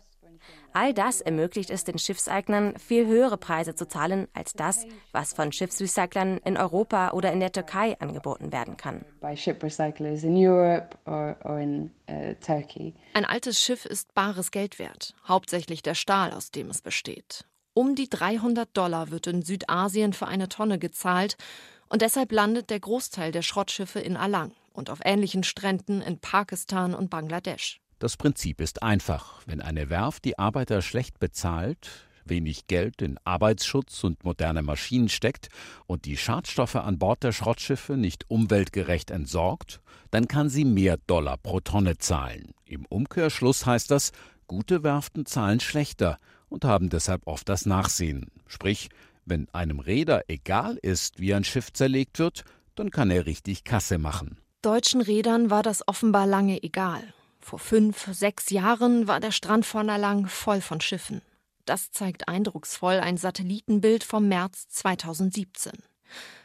All 0.77 0.93
das 0.93 1.21
ermöglicht 1.21 1.71
es 1.71 1.85
den 1.85 2.01
Schiffseignern, 2.01 2.77
viel 2.81 3.07
höhere 3.07 3.37
Preise 3.37 3.77
zu 3.77 3.87
zahlen 3.87 4.27
als 4.35 4.55
das, 4.55 4.85
was 5.13 5.33
von 5.33 5.53
Schiffsrecyclern 5.53 6.39
in 6.39 6.57
Europa 6.57 7.13
oder 7.13 7.33
in 7.33 7.39
der 7.39 7.53
Türkei 7.53 7.97
angeboten 8.01 8.51
werden 8.51 8.77
kann. 8.77 9.05
Uh, 9.23 9.29
Ein 13.15 13.25
altes 13.25 13.61
Schiff 13.61 13.85
ist 13.85 14.15
bares 14.15 14.51
Geld 14.51 14.81
wert, 14.81 15.15
hauptsächlich 15.29 15.83
der 15.83 15.95
Stahl, 15.95 16.33
aus 16.33 16.51
dem 16.51 16.71
es 16.71 16.83
besteht. 16.83 17.45
Um 17.73 17.95
die 17.95 18.11
300 18.11 18.77
Dollar 18.77 19.13
wird 19.13 19.29
in 19.29 19.43
Südasien 19.43 20.13
für 20.13 20.27
eine 20.27 20.49
Tonne 20.49 20.81
gezahlt 20.81 21.37
und 21.89 22.03
deshalb 22.03 22.33
landet 22.33 22.71
der 22.71 22.81
Großteil 22.81 23.31
der 23.31 23.43
Schrottschiffe 23.43 24.01
in 24.01 24.17
Alang 24.17 24.51
und 24.73 24.91
auf 24.91 24.99
ähnlichen 25.05 25.45
Stränden 25.45 26.03
in 26.03 26.19
Pakistan 26.19 26.97
und 26.97 27.11
Bangladesch. 27.11 27.81
Das 28.05 28.19
Prinzip 28.19 28.61
ist 28.61 28.83
einfach. 28.83 29.41
Wenn 29.47 29.63
eine 29.63 29.89
Werft 29.89 30.27
die 30.27 30.39
Arbeiter 30.39 30.83
schlecht 30.83 31.21
bezahlt, 31.21 31.89
wenig 32.27 32.67
Geld 32.67 33.01
in 33.01 33.17
Arbeitsschutz 33.25 34.05
und 34.05 34.25
moderne 34.25 34.61
Maschinen 34.61 35.09
steckt 35.09 35.49
und 35.87 36.05
die 36.05 36.19
Schadstoffe 36.19 36.77
an 36.77 36.99
Bord 36.99 37.23
der 37.23 37.33
Schrottschiffe 37.33 37.97
nicht 37.97 38.27
umweltgerecht 38.29 39.11
entsorgt, 39.11 39.81
dann 40.11 40.29
kann 40.29 40.51
sie 40.51 40.67
mehr 40.67 40.99
Dollar 41.07 41.39
pro 41.39 41.61
Tonne 41.61 41.97
zahlen. 41.97 42.53
Im 42.67 42.85
Umkehrschluss 42.85 43.65
heißt 43.65 43.91
das, 43.91 44.13
gute 44.49 44.83
Werften 44.83 45.25
zahlen 45.25 45.61
schlechter 45.61 46.19
und 46.51 46.67
haben 46.67 46.91
deshalb 46.91 47.27
oft 47.27 47.49
das 47.49 47.65
Nachsehen. 47.65 48.27
Sprich, 48.47 48.91
wenn 49.25 49.49
einem 49.55 49.81
Räder 49.81 50.25
egal 50.29 50.77
ist, 50.83 51.21
wie 51.21 51.33
ein 51.33 51.45
Schiff 51.45 51.73
zerlegt 51.73 52.19
wird, 52.19 52.45
dann 52.75 52.91
kann 52.91 53.11
er 53.11 53.25
richtig 53.25 53.65
Kasse 53.65 53.97
machen. 53.97 54.37
Deutschen 54.61 55.01
Rädern 55.01 55.49
war 55.49 55.63
das 55.63 55.89
offenbar 55.89 56.27
lange 56.27 56.63
egal. 56.63 57.03
Vor 57.45 57.59
fünf, 57.59 58.09
sechs 58.11 58.49
Jahren 58.49 59.07
war 59.07 59.21
der 59.21 59.31
Strand 59.31 59.67
von 59.67 59.91
Erlang 59.91 60.29
voll 60.29 60.63
von 60.63 60.81
Schiffen. 60.81 61.21
Das 61.67 61.93
zeigt 61.93 62.27
eindrucksvoll 62.27 63.01
ein 63.01 63.19
Satellitenbild 63.19 64.03
vom 64.03 64.29
März 64.29 64.67
2017. 64.69 65.73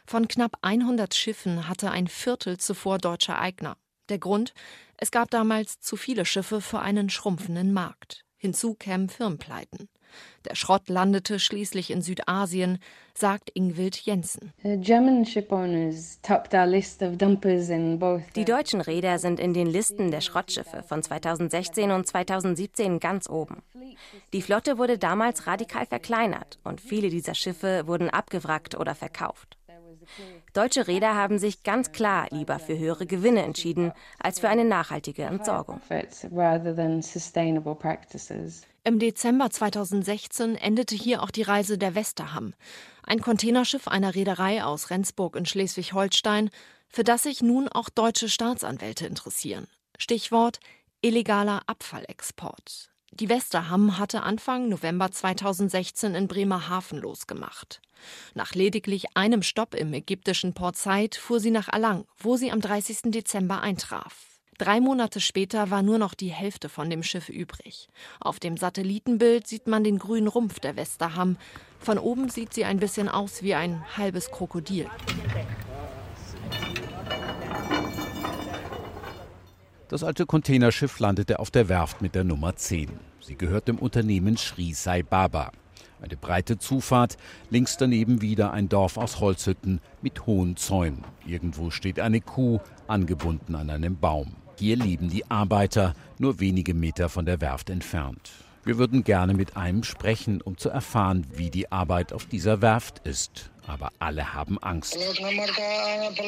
Von 0.04 0.28
knapp 0.28 0.58
100 0.60 1.14
Schiffen 1.14 1.66
hatte 1.70 1.90
ein 1.90 2.06
Viertel 2.06 2.58
zuvor 2.58 2.98
deutscher 2.98 3.38
Eigner. 3.38 3.78
Der 4.10 4.18
Grund? 4.18 4.52
Es 4.98 5.10
gab 5.10 5.30
damals 5.30 5.80
zu 5.80 5.96
viele 5.96 6.26
Schiffe 6.26 6.60
für 6.60 6.80
einen 6.80 7.08
schrumpfenden 7.08 7.72
Markt. 7.72 8.26
Hinzu 8.40 8.74
kämen 8.74 9.10
Firmenpleiten. 9.10 9.90
Der 10.48 10.54
Schrott 10.54 10.88
landete 10.88 11.38
schließlich 11.38 11.90
in 11.90 12.00
Südasien, 12.00 12.78
sagt 13.14 13.50
Ingwild 13.52 13.96
Jensen. 13.96 14.54
Die 18.34 18.44
deutschen 18.44 18.80
Reeder 18.80 19.18
sind 19.18 19.40
in 19.40 19.52
den 19.52 19.66
Listen 19.66 20.10
der 20.10 20.22
Schrottschiffe 20.22 20.82
von 20.82 21.02
2016 21.02 21.90
und 21.90 22.06
2017 22.06 22.98
ganz 22.98 23.28
oben. 23.28 23.62
Die 24.32 24.40
Flotte 24.40 24.78
wurde 24.78 24.96
damals 24.96 25.46
radikal 25.46 25.84
verkleinert 25.84 26.58
und 26.64 26.80
viele 26.80 27.10
dieser 27.10 27.34
Schiffe 27.34 27.86
wurden 27.86 28.08
abgewrackt 28.08 28.74
oder 28.74 28.94
verkauft. 28.94 29.58
Deutsche 30.52 30.86
Reeder 30.86 31.14
haben 31.14 31.38
sich 31.38 31.62
ganz 31.62 31.92
klar 31.92 32.26
lieber 32.30 32.58
für 32.58 32.78
höhere 32.78 33.06
Gewinne 33.06 33.42
entschieden 33.42 33.92
als 34.18 34.40
für 34.40 34.48
eine 34.48 34.64
nachhaltige 34.64 35.22
Entsorgung. 35.22 35.80
Im 38.82 38.98
Dezember 38.98 39.50
2016 39.50 40.56
endete 40.56 40.94
hier 40.94 41.22
auch 41.22 41.30
die 41.30 41.42
Reise 41.42 41.76
der 41.76 41.94
Westerham, 41.94 42.54
ein 43.02 43.20
Containerschiff 43.20 43.88
einer 43.88 44.14
Reederei 44.14 44.64
aus 44.64 44.90
Rendsburg 44.90 45.36
in 45.36 45.44
Schleswig-Holstein, 45.44 46.50
für 46.88 47.04
das 47.04 47.24
sich 47.24 47.42
nun 47.42 47.68
auch 47.68 47.88
deutsche 47.88 48.28
Staatsanwälte 48.28 49.06
interessieren. 49.06 49.66
Stichwort 49.98 50.60
illegaler 51.02 51.62
Abfallexport. 51.66 52.90
Die 53.12 53.28
Westerham 53.28 53.98
hatte 53.98 54.22
Anfang 54.22 54.68
November 54.68 55.10
2016 55.10 56.14
in 56.14 56.28
Bremerhaven 56.28 57.00
losgemacht. 57.00 57.80
Nach 58.34 58.54
lediglich 58.54 59.16
einem 59.16 59.42
Stopp 59.42 59.74
im 59.74 59.92
ägyptischen 59.92 60.54
Port 60.54 60.76
Said 60.76 61.14
fuhr 61.14 61.40
sie 61.40 61.50
nach 61.50 61.68
Alang, 61.68 62.04
wo 62.18 62.36
sie 62.36 62.52
am 62.52 62.60
30. 62.60 63.10
Dezember 63.12 63.60
eintraf. 63.60 64.30
Drei 64.60 64.78
Monate 64.78 65.20
später 65.20 65.70
war 65.70 65.80
nur 65.80 65.96
noch 65.96 66.12
die 66.12 66.28
Hälfte 66.28 66.68
von 66.68 66.90
dem 66.90 67.02
Schiff 67.02 67.30
übrig. 67.30 67.88
Auf 68.20 68.38
dem 68.38 68.58
Satellitenbild 68.58 69.46
sieht 69.46 69.66
man 69.66 69.84
den 69.84 69.98
grünen 69.98 70.28
Rumpf 70.28 70.60
der 70.60 70.76
Westerham. 70.76 71.38
Von 71.78 71.98
oben 71.98 72.28
sieht 72.28 72.52
sie 72.52 72.66
ein 72.66 72.78
bisschen 72.78 73.08
aus 73.08 73.42
wie 73.42 73.54
ein 73.54 73.82
halbes 73.96 74.30
Krokodil. 74.30 74.86
Das 79.88 80.04
alte 80.04 80.26
Containerschiff 80.26 80.98
landete 80.98 81.38
auf 81.38 81.50
der 81.50 81.70
Werft 81.70 82.02
mit 82.02 82.14
der 82.14 82.24
Nummer 82.24 82.54
10. 82.54 82.90
Sie 83.20 83.36
gehört 83.36 83.66
dem 83.66 83.78
Unternehmen 83.78 84.36
Sri 84.36 84.74
Sai 84.74 85.02
Baba. 85.02 85.52
Eine 86.02 86.16
breite 86.16 86.58
Zufahrt, 86.58 87.16
links 87.50 87.76
daneben 87.76 88.22
wieder 88.22 88.52
ein 88.52 88.68
Dorf 88.68 88.96
aus 88.96 89.20
Holzhütten 89.20 89.80
mit 90.02 90.26
hohen 90.26 90.56
Zäunen. 90.56 91.04
Irgendwo 91.26 91.70
steht 91.70 92.00
eine 92.00 92.20
Kuh, 92.20 92.60
angebunden 92.86 93.54
an 93.54 93.70
einem 93.70 93.96
Baum. 93.96 94.36
Hier 94.58 94.76
leben 94.76 95.08
die 95.08 95.30
Arbeiter, 95.30 95.94
nur 96.18 96.40
wenige 96.40 96.74
Meter 96.74 97.08
von 97.08 97.24
der 97.24 97.40
Werft 97.40 97.70
entfernt. 97.70 98.30
Wir 98.62 98.76
würden 98.76 99.04
gerne 99.04 99.32
mit 99.32 99.56
einem 99.56 99.84
sprechen, 99.84 100.42
um 100.42 100.58
zu 100.58 100.68
erfahren, 100.68 101.26
wie 101.34 101.48
die 101.48 101.72
Arbeit 101.72 102.12
auf 102.12 102.26
dieser 102.26 102.60
Werft 102.60 102.98
ist. 103.06 103.50
Aber 103.66 103.90
alle 103.98 104.34
haben 104.34 104.58
Angst. 104.58 104.98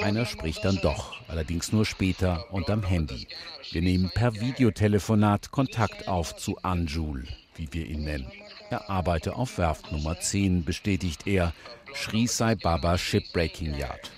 Einer 0.03 0.25
spricht 0.25 0.65
dann 0.65 0.79
doch, 0.83 1.15
allerdings 1.29 1.73
nur 1.73 1.85
später 1.85 2.51
und 2.53 2.71
am 2.71 2.85
Handy. 2.85 3.27
Wir 3.71 3.83
nehmen 3.83 4.11
per 4.15 4.35
Videotelefonat 4.35 5.51
Kontakt 5.51 6.09
auf 6.09 6.37
zu 6.37 6.57
Anjul, 6.63 7.27
wie 7.57 7.69
wir 7.73 7.87
ihn 7.87 8.05
nennen. 8.05 8.31
Er 8.73 8.89
arbeite 8.89 9.37
auf 9.37 9.59
Werft 9.59 9.93
Nummer 9.93 10.19
10, 10.19 10.65
bestätigt 10.65 11.27
er, 11.27 11.53
Sri 11.95 12.27
Sai 12.27 12.55
Baba 12.55 12.97
Shipbreaking 12.97 13.77
Yard. 13.77 14.11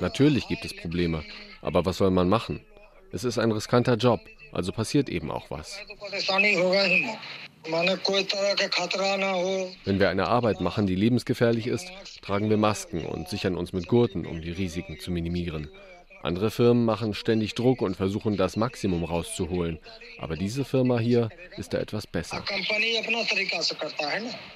Natürlich 0.00 0.46
gibt 0.46 0.66
es 0.66 0.76
Probleme, 0.76 1.24
aber 1.62 1.86
was 1.86 1.96
soll 1.96 2.10
man 2.10 2.28
machen? 2.28 2.60
Es 3.12 3.24
ist 3.24 3.38
ein 3.38 3.50
riskanter 3.50 3.94
Job, 3.94 4.20
also 4.52 4.70
passiert 4.72 5.08
eben 5.08 5.30
auch 5.30 5.50
was. 5.50 5.78
Wenn 9.84 10.00
wir 10.00 10.10
eine 10.10 10.26
Arbeit 10.26 10.60
machen, 10.60 10.86
die 10.86 10.96
lebensgefährlich 10.96 11.66
ist, 11.66 11.90
tragen 12.20 12.50
wir 12.50 12.58
Masken 12.58 13.06
und 13.06 13.30
sichern 13.30 13.56
uns 13.56 13.72
mit 13.72 13.88
Gurten, 13.88 14.26
um 14.26 14.42
die 14.42 14.52
Risiken 14.52 14.98
zu 15.00 15.10
minimieren. 15.12 15.70
Andere 16.22 16.50
Firmen 16.50 16.84
machen 16.84 17.14
ständig 17.14 17.54
Druck 17.54 17.80
und 17.80 17.96
versuchen 17.96 18.36
das 18.36 18.56
Maximum 18.56 19.04
rauszuholen. 19.04 19.78
Aber 20.18 20.36
diese 20.36 20.64
Firma 20.64 20.98
hier 20.98 21.28
ist 21.56 21.72
da 21.72 21.78
etwas 21.78 22.06
besser. 22.06 22.44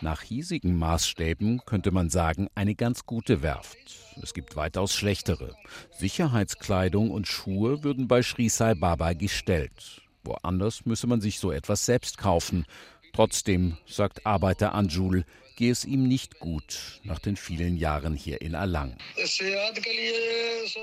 Nach 0.00 0.22
hiesigen 0.22 0.76
Maßstäben 0.76 1.62
könnte 1.64 1.90
man 1.90 2.10
sagen, 2.10 2.48
eine 2.54 2.74
ganz 2.74 3.06
gute 3.06 3.42
Werft. 3.42 3.78
Es 4.22 4.34
gibt 4.34 4.56
weitaus 4.56 4.94
schlechtere. 4.94 5.56
Sicherheitskleidung 5.90 7.10
und 7.10 7.26
Schuhe 7.26 7.82
würden 7.84 8.08
bei 8.08 8.22
Sri 8.22 8.48
Sai 8.48 8.74
Baba 8.74 9.12
gestellt. 9.12 10.02
Woanders 10.24 10.84
müsse 10.84 11.06
man 11.06 11.20
sich 11.20 11.38
so 11.38 11.50
etwas 11.50 11.86
selbst 11.86 12.18
kaufen. 12.18 12.64
Trotzdem, 13.12 13.76
sagt 13.86 14.24
Arbeiter 14.24 14.74
Anjul, 14.74 15.24
gehe 15.56 15.70
es 15.70 15.84
ihm 15.84 16.08
nicht 16.08 16.38
gut 16.38 17.00
nach 17.04 17.18
den 17.18 17.36
vielen 17.36 17.76
Jahren 17.76 18.14
hier 18.14 18.40
in 18.40 18.54
Alang. 18.54 18.96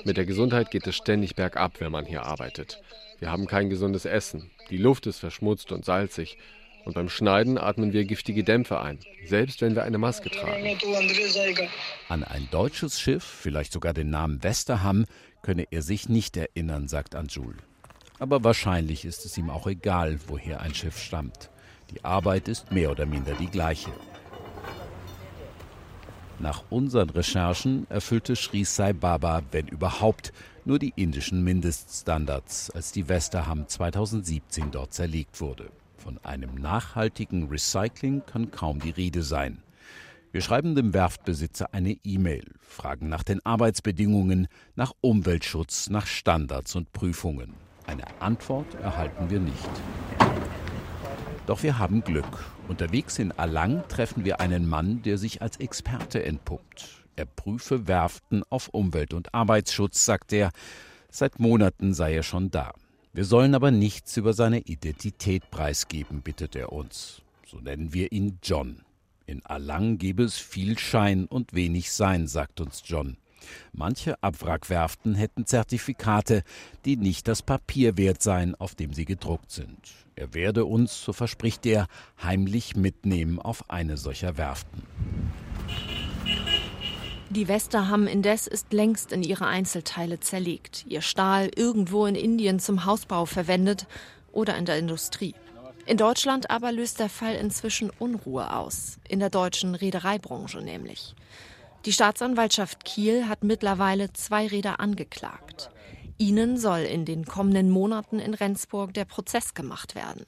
Mit 0.04 0.18
der 0.18 0.26
Gesundheit 0.26 0.70
geht 0.70 0.86
es 0.86 0.96
ständig 0.96 1.36
bergab, 1.36 1.80
wenn 1.80 1.92
man 1.92 2.06
hier 2.06 2.24
arbeitet. 2.24 2.82
Wir 3.20 3.32
haben 3.32 3.48
kein 3.48 3.70
gesundes 3.70 4.06
Essen. 4.06 4.52
Die 4.70 4.78
Luft 4.78 5.08
ist 5.08 5.20
verschmutzt 5.20 5.72
und 5.72 5.86
salzig. 5.86 6.38
Und 6.86 6.94
beim 6.94 7.10
Schneiden 7.10 7.58
atmen 7.58 7.94
wir 7.94 8.06
giftige 8.06 8.44
Dämpfe 8.44 8.80
ein, 8.80 9.00
selbst 9.26 9.62
wenn 9.62 9.76
wir 9.76 9.84
eine 9.84 9.98
Maske 9.98 10.30
tragen. 10.30 10.78
An 12.08 12.24
ein 12.24 12.48
deutsches 12.52 13.02
Schiff, 13.02 13.24
vielleicht 13.24 13.74
sogar 13.74 13.94
den 13.94 14.10
Namen 14.10 14.44
Westerham, 14.44 15.06
könne 15.42 15.66
er 15.72 15.82
sich 15.82 16.10
nicht 16.10 16.38
erinnern, 16.38 16.88
sagt 16.88 17.16
Anjul. 17.16 17.58
Aber 18.18 18.44
wahrscheinlich 18.44 19.04
ist 19.04 19.26
es 19.26 19.38
ihm 19.38 19.50
auch 19.50 19.68
egal, 19.68 20.20
woher 20.28 20.62
ein 20.62 20.74
Schiff 20.74 21.00
stammt. 21.00 21.50
Die 21.92 22.04
Arbeit 22.06 22.48
ist 22.48 22.72
mehr 22.72 22.92
oder 22.92 23.06
minder 23.06 23.34
die 23.34 23.48
gleiche. 23.48 23.92
Nach 26.40 26.64
unseren 26.70 27.10
Recherchen 27.10 27.86
erfüllte 27.90 28.36
Sri 28.36 28.64
Sai 28.64 28.94
Baba, 28.94 29.42
wenn 29.52 29.68
überhaupt, 29.68 30.32
nur 30.64 30.80
die 30.80 30.94
indischen 30.96 31.44
Mindeststandards, 31.44 32.70
als 32.70 32.92
die 32.92 33.10
Westerham 33.10 33.68
2017 33.68 34.72
dort 34.72 34.94
zerlegt 34.94 35.42
wurde. 35.42 35.70
Von 35.98 36.18
einem 36.24 36.56
nachhaltigen 36.56 37.50
Recycling 37.50 38.24
kann 38.26 38.52
kaum 38.52 38.80
die 38.80 38.92
Rede 38.92 39.24
sein. 39.24 39.64
Wir 40.32 40.42
schreiben 40.42 40.76
dem 40.76 40.94
Werftbesitzer 40.94 41.74
eine 41.74 41.98
E-Mail, 42.04 42.46
fragen 42.62 43.10
nach 43.10 43.24
den 43.24 43.44
Arbeitsbedingungen, 43.46 44.48
nach 44.76 44.94
Umweltschutz, 45.02 45.90
nach 45.90 46.06
Standards 46.06 46.76
und 46.76 46.94
Prüfungen. 46.94 47.56
Eine 47.88 48.04
Antwort 48.22 48.76
erhalten 48.76 49.30
wir 49.30 49.40
nicht. 49.40 49.70
Doch 51.46 51.64
wir 51.64 51.80
haben 51.80 52.04
Glück. 52.04 52.46
Unterwegs 52.68 53.20
in 53.20 53.32
Alang 53.32 53.84
treffen 53.88 54.26
wir 54.26 54.40
einen 54.40 54.68
Mann, 54.68 55.02
der 55.02 55.18
sich 55.18 55.42
als 55.42 55.58
Experte 55.58 56.24
entpuppt. 56.24 57.06
Er 57.16 57.26
prüfe 57.26 57.88
Werften 57.88 58.44
auf 58.50 58.70
Umwelt- 58.70 59.14
und 59.14 59.34
Arbeitsschutz, 59.34 60.06
sagt 60.06 60.32
er. 60.32 60.52
Seit 61.10 61.40
Monaten 61.40 61.94
sei 61.94 62.16
er 62.16 62.24
schon 62.24 62.52
da. 62.52 62.72
Wir 63.12 63.26
sollen 63.26 63.56
aber 63.56 63.72
nichts 63.72 64.16
über 64.18 64.34
seine 64.34 64.60
Identität 64.60 65.50
preisgeben, 65.50 66.22
bittet 66.22 66.56
er 66.56 66.72
uns. 66.72 67.22
So 67.46 67.58
nennen 67.58 67.94
wir 67.94 68.12
ihn 68.12 68.38
John. 68.44 68.84
In 69.26 69.46
Alang 69.46 69.98
gebe 69.98 70.24
es 70.24 70.38
viel 70.38 70.78
Schein 70.78 71.26
und 71.26 71.54
wenig 71.54 71.92
Sein, 71.92 72.28
sagt 72.28 72.62
uns 72.62 72.84
John. 72.86 73.18
Manche 73.74 74.22
Abwrackwerften 74.22 75.16
hätten 75.16 75.46
Zertifikate, 75.46 76.44
die 76.86 76.98
nicht 76.98 77.28
das 77.28 77.42
Papier 77.42 77.98
wert 77.98 78.22
seien, 78.22 78.56
auf 78.56 78.76
dem 78.76 78.94
sie 78.94 79.06
gedruckt 79.06 79.52
sind. 79.52 79.78
Er 80.16 80.34
werde 80.34 80.66
uns, 80.66 81.02
so 81.02 81.14
verspricht 81.14 81.66
er, 81.66 81.88
heimlich 82.22 82.76
mitnehmen 82.76 83.40
auf 83.40 83.70
eine 83.70 83.98
solcher 83.98 84.38
Werften. 84.38 84.84
Die 87.30 87.48
Westerham 87.48 88.08
indes 88.08 88.48
ist 88.48 88.74
längst 88.74 89.12
in 89.12 89.22
ihre 89.22 89.46
Einzelteile 89.46 90.20
zerlegt, 90.20 90.84
ihr 90.88 91.02
Stahl 91.02 91.52
irgendwo 91.56 92.08
in 92.08 92.16
Indien 92.16 92.60
zum 92.60 92.86
Hausbau 92.86 93.26
verwendet 93.26 93.86
oder 94.32 94.58
in 94.58 94.66
der 94.66 94.80
Industrie. 94.80 95.36
In 95.86 95.98
Deutschland 95.98 96.50
aber 96.50 96.72
löst 96.72 97.00
der 97.00 97.10
Fall 97.10 97.36
inzwischen 97.36 97.92
Unruhe 97.92 98.54
aus, 98.54 98.98
in 99.08 99.20
der 99.20 99.30
deutschen 99.30 99.76
Reedereibranche 99.76 100.60
nämlich. 100.60 101.16
Die 101.86 101.94
Staatsanwaltschaft 101.94 102.84
Kiel 102.84 103.28
hat 103.30 103.44
mittlerweile 103.44 104.12
zwei 104.12 104.48
Räder 104.48 104.80
angeklagt. 104.82 105.72
Ihnen 106.18 106.58
soll 106.58 106.80
in 106.80 107.06
den 107.06 107.24
kommenden 107.26 107.70
Monaten 107.70 108.20
in 108.20 108.34
Rendsburg 108.34 108.94
der 108.94 109.06
Prozess 109.06 109.54
gemacht 109.54 109.96
werden. 109.96 110.26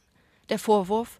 Der 0.50 0.60
Vorwurf, 0.60 1.20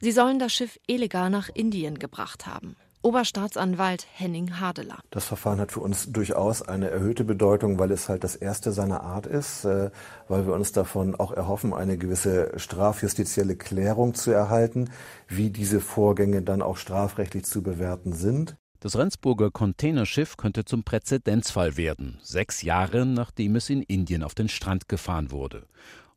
sie 0.00 0.10
sollen 0.10 0.40
das 0.40 0.52
Schiff 0.52 0.80
illegal 0.88 1.30
nach 1.30 1.48
Indien 1.54 2.00
gebracht 2.00 2.46
haben. 2.46 2.76
Oberstaatsanwalt 3.00 4.06
Henning 4.12 4.58
Hadeler. 4.58 4.98
Das 5.10 5.24
Verfahren 5.24 5.60
hat 5.60 5.70
für 5.70 5.78
uns 5.80 6.10
durchaus 6.12 6.62
eine 6.62 6.90
erhöhte 6.90 7.22
Bedeutung, 7.22 7.78
weil 7.78 7.92
es 7.92 8.08
halt 8.08 8.24
das 8.24 8.34
erste 8.34 8.72
seiner 8.72 9.02
Art 9.02 9.26
ist, 9.26 9.64
äh, 9.64 9.90
weil 10.26 10.46
wir 10.46 10.52
uns 10.52 10.72
davon 10.72 11.14
auch 11.14 11.30
erhoffen, 11.30 11.72
eine 11.72 11.96
gewisse 11.96 12.52
strafjustizielle 12.58 13.54
Klärung 13.54 14.14
zu 14.14 14.32
erhalten, 14.32 14.90
wie 15.28 15.50
diese 15.50 15.80
Vorgänge 15.80 16.42
dann 16.42 16.60
auch 16.60 16.76
strafrechtlich 16.76 17.44
zu 17.44 17.62
bewerten 17.62 18.12
sind. 18.12 18.57
Das 18.80 18.94
Rendsburger 18.94 19.50
Containerschiff 19.50 20.36
könnte 20.36 20.64
zum 20.64 20.84
Präzedenzfall 20.84 21.76
werden, 21.76 22.16
sechs 22.22 22.62
Jahre 22.62 23.06
nachdem 23.06 23.56
es 23.56 23.70
in 23.70 23.82
Indien 23.82 24.22
auf 24.22 24.36
den 24.36 24.48
Strand 24.48 24.88
gefahren 24.88 25.32
wurde. 25.32 25.66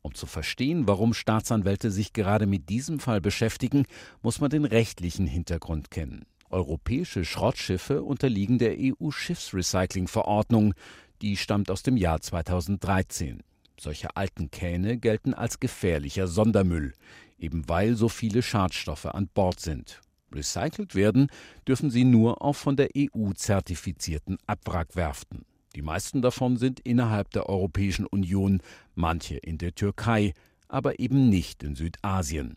Um 0.00 0.14
zu 0.14 0.26
verstehen, 0.26 0.86
warum 0.86 1.12
Staatsanwälte 1.12 1.90
sich 1.90 2.12
gerade 2.12 2.46
mit 2.46 2.68
diesem 2.68 3.00
Fall 3.00 3.20
beschäftigen, 3.20 3.84
muss 4.22 4.40
man 4.40 4.50
den 4.50 4.64
rechtlichen 4.64 5.26
Hintergrund 5.26 5.90
kennen. 5.90 6.24
Europäische 6.50 7.24
Schrottschiffe 7.24 8.04
unterliegen 8.04 8.58
der 8.58 8.76
EU-Schiffsrecycling-Verordnung, 8.78 10.74
die 11.20 11.36
stammt 11.36 11.68
aus 11.68 11.82
dem 11.82 11.96
Jahr 11.96 12.20
2013. 12.20 13.42
Solche 13.76 14.16
alten 14.16 14.52
Kähne 14.52 14.98
gelten 14.98 15.34
als 15.34 15.58
gefährlicher 15.58 16.28
Sondermüll, 16.28 16.92
eben 17.40 17.68
weil 17.68 17.96
so 17.96 18.08
viele 18.08 18.42
Schadstoffe 18.42 19.06
an 19.06 19.28
Bord 19.34 19.58
sind. 19.58 20.00
Recycelt 20.34 20.94
werden 20.94 21.28
dürfen 21.66 21.90
sie 21.90 22.04
nur 22.04 22.42
auf 22.42 22.56
von 22.56 22.76
der 22.76 22.90
EU 22.96 23.32
zertifizierten 23.32 24.38
Abwrackwerften. 24.46 25.44
Die 25.74 25.82
meisten 25.82 26.20
davon 26.20 26.56
sind 26.56 26.80
innerhalb 26.80 27.30
der 27.30 27.48
Europäischen 27.48 28.06
Union, 28.06 28.60
manche 28.94 29.36
in 29.36 29.58
der 29.58 29.74
Türkei, 29.74 30.34
aber 30.68 30.98
eben 30.98 31.28
nicht 31.28 31.62
in 31.62 31.74
Südasien. 31.74 32.56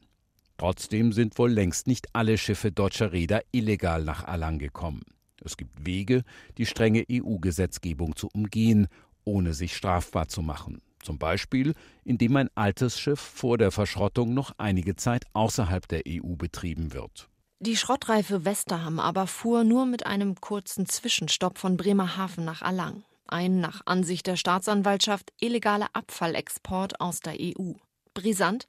Trotzdem 0.58 1.12
sind 1.12 1.38
wohl 1.38 1.51
längst 1.51 1.88
nicht 1.88 2.08
alle 2.13 2.38
Schiffe 2.38 2.72
deutscher 2.72 3.12
Reeder 3.12 3.41
illegal 3.51 4.03
nach 4.03 4.24
Alang 4.24 4.58
gekommen. 4.58 5.01
Es 5.44 5.58
gibt 5.58 5.86
Wege, 5.86 6.24
die 6.58 6.65
strenge 6.65 7.05
EU-Gesetzgebung 7.12 8.15
zu 8.15 8.29
umgehen, 8.34 8.88
ohne 9.25 9.53
sich 9.53 9.75
strafbar 9.75 10.27
zu 10.27 10.41
machen. 10.41 10.82
Zum 11.01 11.20
Beispiel, 11.20 11.74
indem 12.03 12.36
ein 12.38 12.50
altes 12.55 13.00
Schiff 13.00 13.20
vor 13.20 13.58
der 13.58 13.72
Verschrottung 13.72 14.34
noch 14.34 14.53
einige 14.58 14.96
Zeit 14.96 15.25
außerhalb 15.34 15.88
der 15.88 16.03
EU 16.08 16.36
betrieben 16.36 16.94
wird. 16.94 17.29
Die 17.59 17.77
Schrottreife 17.77 18.43
Westerham 18.43 19.00
aber 19.00 19.27
fuhr 19.27 19.63
nur 19.63 19.85
mit 19.85 20.05
einem 20.05 20.35
kurzen 20.35 20.88
Zwischenstopp 20.88 21.57
von 21.57 21.77
Bremerhaven 21.77 22.43
nach 22.43 22.62
Alang. 22.62 23.05
Ein 23.27 23.59
nach 23.59 23.81
Ansicht 23.85 24.27
der 24.27 24.35
Staatsanwaltschaft 24.35 25.31
illegaler 25.39 25.89
Abfallexport 25.93 27.00
aus 27.00 27.21
der 27.21 27.35
EU. 27.39 27.74
Brisant. 28.13 28.67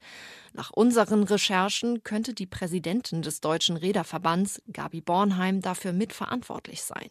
Nach 0.53 0.71
unseren 0.71 1.23
Recherchen 1.23 2.03
könnte 2.03 2.33
die 2.33 2.45
Präsidentin 2.45 3.21
des 3.21 3.41
Deutschen 3.41 3.77
Reederverbands, 3.77 4.61
Gabi 4.71 5.01
Bornheim, 5.01 5.61
dafür 5.61 5.93
mitverantwortlich 5.93 6.83
sein. 6.83 7.09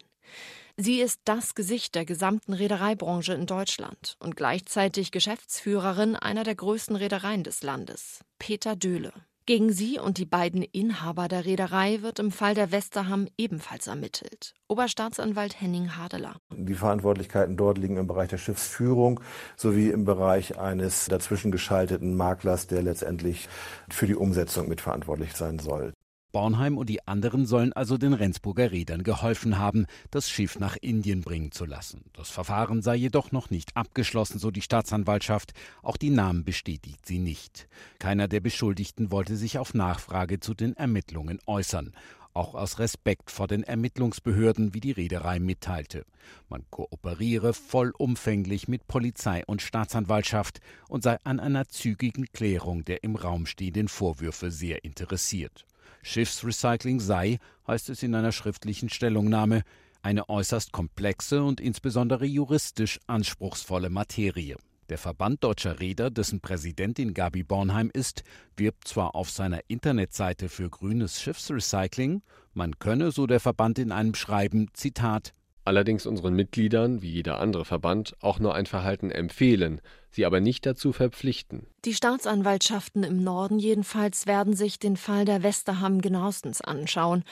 Sie 0.76 1.00
ist 1.00 1.20
das 1.24 1.54
Gesicht 1.54 1.94
der 1.94 2.04
gesamten 2.04 2.52
Reedereibranche 2.52 3.32
in 3.32 3.46
Deutschland 3.46 4.16
und 4.18 4.36
gleichzeitig 4.36 5.10
Geschäftsführerin 5.10 6.16
einer 6.16 6.44
der 6.44 6.54
größten 6.54 6.96
Reedereien 6.96 7.44
des 7.44 7.62
Landes, 7.62 8.20
Peter 8.38 8.76
Döhle. 8.76 9.12
Gegen 9.48 9.70
sie 9.70 10.00
und 10.00 10.18
die 10.18 10.26
beiden 10.26 10.62
Inhaber 10.62 11.28
der 11.28 11.44
Reederei 11.44 12.02
wird 12.02 12.18
im 12.18 12.32
Fall 12.32 12.54
der 12.54 12.72
Westerham 12.72 13.28
ebenfalls 13.38 13.86
ermittelt. 13.86 14.54
Oberstaatsanwalt 14.66 15.60
Henning 15.60 15.96
Hadeler. 15.96 16.34
Die 16.50 16.74
Verantwortlichkeiten 16.74 17.56
dort 17.56 17.78
liegen 17.78 17.96
im 17.96 18.08
Bereich 18.08 18.28
der 18.28 18.38
Schiffsführung 18.38 19.20
sowie 19.54 19.90
im 19.90 20.04
Bereich 20.04 20.58
eines 20.58 21.06
dazwischen 21.06 21.52
geschalteten 21.52 22.16
Maklers, 22.16 22.66
der 22.66 22.82
letztendlich 22.82 23.48
für 23.88 24.08
die 24.08 24.16
Umsetzung 24.16 24.68
mitverantwortlich 24.68 25.34
sein 25.34 25.60
soll. 25.60 25.92
Bornheim 26.36 26.76
und 26.76 26.90
die 26.90 27.08
anderen 27.08 27.46
sollen 27.46 27.72
also 27.72 27.96
den 27.96 28.12
Rendsburger 28.12 28.70
Rädern 28.70 29.04
geholfen 29.04 29.56
haben, 29.56 29.86
das 30.10 30.28
Schiff 30.28 30.58
nach 30.58 30.76
Indien 30.76 31.22
bringen 31.22 31.50
zu 31.50 31.64
lassen. 31.64 32.04
Das 32.12 32.28
Verfahren 32.28 32.82
sei 32.82 32.96
jedoch 32.96 33.32
noch 33.32 33.48
nicht 33.48 33.74
abgeschlossen, 33.74 34.38
so 34.38 34.50
die 34.50 34.60
Staatsanwaltschaft. 34.60 35.54
Auch 35.82 35.96
die 35.96 36.10
Namen 36.10 36.44
bestätigt 36.44 37.06
sie 37.06 37.20
nicht. 37.20 37.68
Keiner 37.98 38.28
der 38.28 38.40
Beschuldigten 38.40 39.10
wollte 39.10 39.34
sich 39.34 39.56
auf 39.56 39.72
Nachfrage 39.72 40.38
zu 40.38 40.52
den 40.52 40.76
Ermittlungen 40.76 41.38
äußern 41.46 41.94
auch 42.34 42.54
aus 42.54 42.78
Respekt 42.78 43.30
vor 43.30 43.48
den 43.48 43.62
Ermittlungsbehörden, 43.62 44.74
wie 44.74 44.80
die 44.80 44.90
Reederei 44.90 45.40
mitteilte. 45.40 46.04
Man 46.50 46.66
kooperiere 46.68 47.54
vollumfänglich 47.54 48.68
mit 48.68 48.86
Polizei 48.86 49.42
und 49.46 49.62
Staatsanwaltschaft 49.62 50.60
und 50.86 51.02
sei 51.02 51.16
an 51.24 51.40
einer 51.40 51.66
zügigen 51.66 52.26
Klärung 52.34 52.84
der 52.84 53.02
im 53.04 53.16
Raum 53.16 53.46
stehenden 53.46 53.88
Vorwürfe 53.88 54.50
sehr 54.50 54.84
interessiert. 54.84 55.64
Schiffsrecycling 56.02 57.00
sei, 57.00 57.38
heißt 57.66 57.90
es 57.90 58.02
in 58.02 58.14
einer 58.14 58.32
schriftlichen 58.32 58.88
Stellungnahme, 58.88 59.62
eine 60.02 60.28
äußerst 60.28 60.72
komplexe 60.72 61.42
und 61.42 61.60
insbesondere 61.60 62.26
juristisch 62.26 63.00
anspruchsvolle 63.06 63.90
Materie. 63.90 64.56
Der 64.88 64.98
Verband 64.98 65.42
deutscher 65.42 65.80
Räder, 65.80 66.10
dessen 66.10 66.40
Präsidentin 66.40 67.12
Gabi 67.12 67.42
Bornheim 67.42 67.90
ist, 67.92 68.22
wirbt 68.56 68.86
zwar 68.86 69.16
auf 69.16 69.30
seiner 69.30 69.60
Internetseite 69.66 70.48
für 70.48 70.70
grünes 70.70 71.20
Schiffsrecycling, 71.20 72.22
man 72.54 72.78
könne, 72.78 73.10
so 73.10 73.26
der 73.26 73.40
Verband 73.40 73.80
in 73.80 73.90
einem 73.90 74.14
Schreiben, 74.14 74.68
Zitat, 74.74 75.32
allerdings 75.66 76.06
unseren 76.06 76.34
Mitgliedern, 76.34 77.02
wie 77.02 77.10
jeder 77.10 77.40
andere 77.40 77.64
Verband, 77.64 78.16
auch 78.20 78.38
nur 78.38 78.54
ein 78.54 78.66
Verhalten 78.66 79.10
empfehlen, 79.10 79.80
sie 80.10 80.24
aber 80.24 80.40
nicht 80.40 80.64
dazu 80.66 80.92
verpflichten. 80.92 81.66
Die 81.84 81.94
Staatsanwaltschaften 81.94 83.02
im 83.02 83.22
Norden 83.22 83.58
jedenfalls 83.58 84.26
werden 84.26 84.54
sich 84.54 84.78
den 84.78 84.96
Fall 84.96 85.24
der 85.24 85.42
Westerham 85.42 86.00
genauestens 86.00 86.60
anschauen 86.60 87.24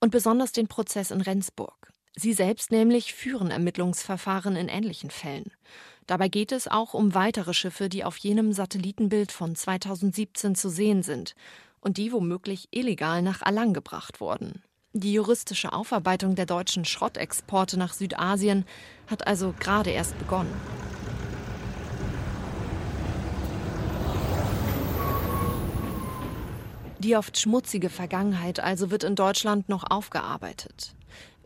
und 0.00 0.10
besonders 0.10 0.52
den 0.52 0.68
Prozess 0.68 1.10
in 1.10 1.20
Rendsburg. 1.20 1.92
Sie 2.16 2.32
selbst 2.32 2.70
nämlich 2.70 3.12
führen 3.12 3.50
Ermittlungsverfahren 3.50 4.56
in 4.56 4.68
ähnlichen 4.68 5.10
Fällen. 5.10 5.50
Dabei 6.06 6.28
geht 6.28 6.52
es 6.52 6.68
auch 6.68 6.94
um 6.94 7.14
weitere 7.14 7.54
Schiffe, 7.54 7.88
die 7.88 8.04
auf 8.04 8.16
jenem 8.18 8.52
Satellitenbild 8.52 9.32
von 9.32 9.56
2017 9.56 10.54
zu 10.54 10.68
sehen 10.68 11.02
sind 11.02 11.34
und 11.80 11.96
die 11.96 12.12
womöglich 12.12 12.68
illegal 12.70 13.22
nach 13.22 13.42
Alang 13.42 13.72
gebracht 13.72 14.20
wurden. 14.20 14.62
Die 14.96 15.12
juristische 15.12 15.72
Aufarbeitung 15.72 16.36
der 16.36 16.46
deutschen 16.46 16.84
Schrottexporte 16.84 17.76
nach 17.76 17.92
Südasien 17.92 18.64
hat 19.08 19.26
also 19.26 19.52
gerade 19.58 19.90
erst 19.90 20.16
begonnen. 20.20 20.54
Die 27.00 27.16
oft 27.16 27.36
schmutzige 27.36 27.90
Vergangenheit 27.90 28.60
also 28.60 28.92
wird 28.92 29.02
in 29.02 29.16
Deutschland 29.16 29.68
noch 29.68 29.82
aufgearbeitet. 29.90 30.94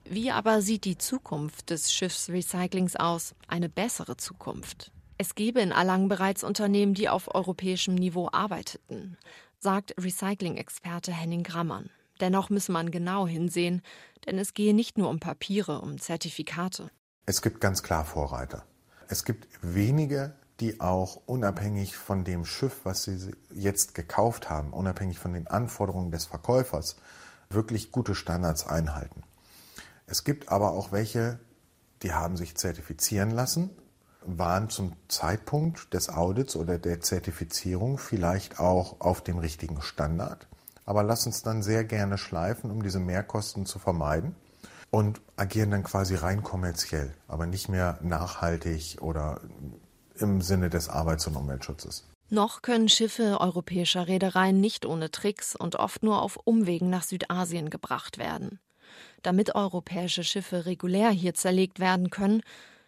Wie 0.05 0.31
aber 0.31 0.61
sieht 0.61 0.85
die 0.85 0.99
Zukunft 0.99 1.71
des 1.71 1.91
Schiffsrecyclings 1.91 2.97
aus? 2.97 3.35
Eine 3.47 3.71
bessere 3.71 4.19
Zukunft. 4.19 4.93
Es 5.17 5.35
gebe 5.35 5.61
in 5.61 5.73
Allang 5.73 6.09
bereits 6.09 6.45
Unternehmen, 6.45 6.93
die 6.93 7.09
auf 7.09 7.35
europäischem 7.35 7.95
Niveau 7.95 8.29
arbeiteten, 8.31 9.17
sagt 9.59 9.95
Recycling-Experte 9.99 11.13
Henning 11.13 11.45
Grammern. 11.45 11.89
Dennoch 12.21 12.51
müsse 12.51 12.73
man 12.73 12.91
genau 12.91 13.27
hinsehen, 13.27 13.83
denn 14.27 14.39
es 14.39 14.55
gehe 14.55 14.75
nicht 14.75 14.99
nur 14.99 15.09
um 15.09 15.21
Papiere, 15.21 15.81
um 15.81 15.99
Zertifikate. 15.99 16.91
Es 17.27 17.43
gibt 17.43 17.61
ganz 17.61 17.83
klar 17.83 18.05
Vorreiter. 18.05 18.65
Es 19.09 19.25
gibt 19.25 19.49
wenige, 19.63 20.35
die 20.61 20.81
auch 20.81 21.21
unabhängig 21.27 21.97
von 21.97 22.25
dem 22.25 22.45
Schiff, 22.45 22.81
was 22.85 23.05
sie 23.05 23.33
jetzt 23.55 23.95
gekauft 23.95 24.51
haben, 24.51 24.73
unabhängig 24.73 25.19
von 25.19 25.33
den 25.33 25.47
Anforderungen 25.47 26.11
des 26.11 26.27
Verkäufers, 26.27 26.97
wirklich 27.51 27.93
gute 27.93 28.15
Standards 28.15 28.67
einhalten. 28.67 29.23
Es 30.07 30.25
gibt 30.25 30.49
aber 30.51 30.73
auch 30.73 30.91
welche, 30.91 31.39
die 32.03 32.13
haben 32.13 32.37
sich 32.37 32.57
zertifizieren 32.57 33.31
lassen, 33.31 33.71
waren 34.23 34.69
zum 34.69 34.95
Zeitpunkt 35.09 35.95
des 35.95 36.09
Audits 36.09 36.57
oder 36.57 36.79
der 36.79 37.01
Zertifizierung 37.01 37.99
vielleicht 37.99 38.59
auch 38.59 39.01
auf 39.01 39.23
dem 39.23 39.39
richtigen 39.39 39.81
Standard 39.81 40.49
aber 40.89 41.03
lassen 41.03 41.29
es 41.29 41.43
dann 41.43 41.63
sehr 41.63 41.85
gerne 41.85 42.17
schleifen, 42.17 42.71
um 42.71 42.83
diese 42.83 42.99
Mehrkosten 42.99 43.67
zu 43.67 43.79
vermeiden 43.79 44.35
und 44.91 45.21
agieren 45.37 45.71
dann 45.71 45.83
quasi 45.83 46.15
rein 46.15 46.43
kommerziell, 46.43 47.13
aber 47.27 47.45
nicht 47.45 47.69
mehr 47.69 47.99
nachhaltig 48.01 48.97
oder 49.03 49.43
im 50.15 50.41
Sinne 50.41 50.71
des 50.71 50.89
Arbeits- 50.89 51.27
und 51.27 51.37
Umweltschutzes. 51.37 52.09
Noch 52.31 52.63
können 52.63 52.89
Schiffe 52.89 53.39
europäischer 53.39 54.09
Reedereien 54.09 54.63
nicht 54.63 54.87
ohne 54.87 55.11
Tricks 55.11 55.55
und 55.55 55.77
oft 55.77 56.03
nur 56.03 56.23
auf 56.23 56.39
Umwegen 56.45 56.89
nach 56.89 57.03
Südasien 57.03 57.69
gebracht 57.69 58.17
werden. 58.17 58.59
Damit 59.21 59.55
europäische 59.55 60.25
Schiffe 60.25 60.65
regulär 60.65 61.11
hier 61.11 61.35
zerlegt 61.35 61.81
werden 61.81 62.09
können, 62.09 62.41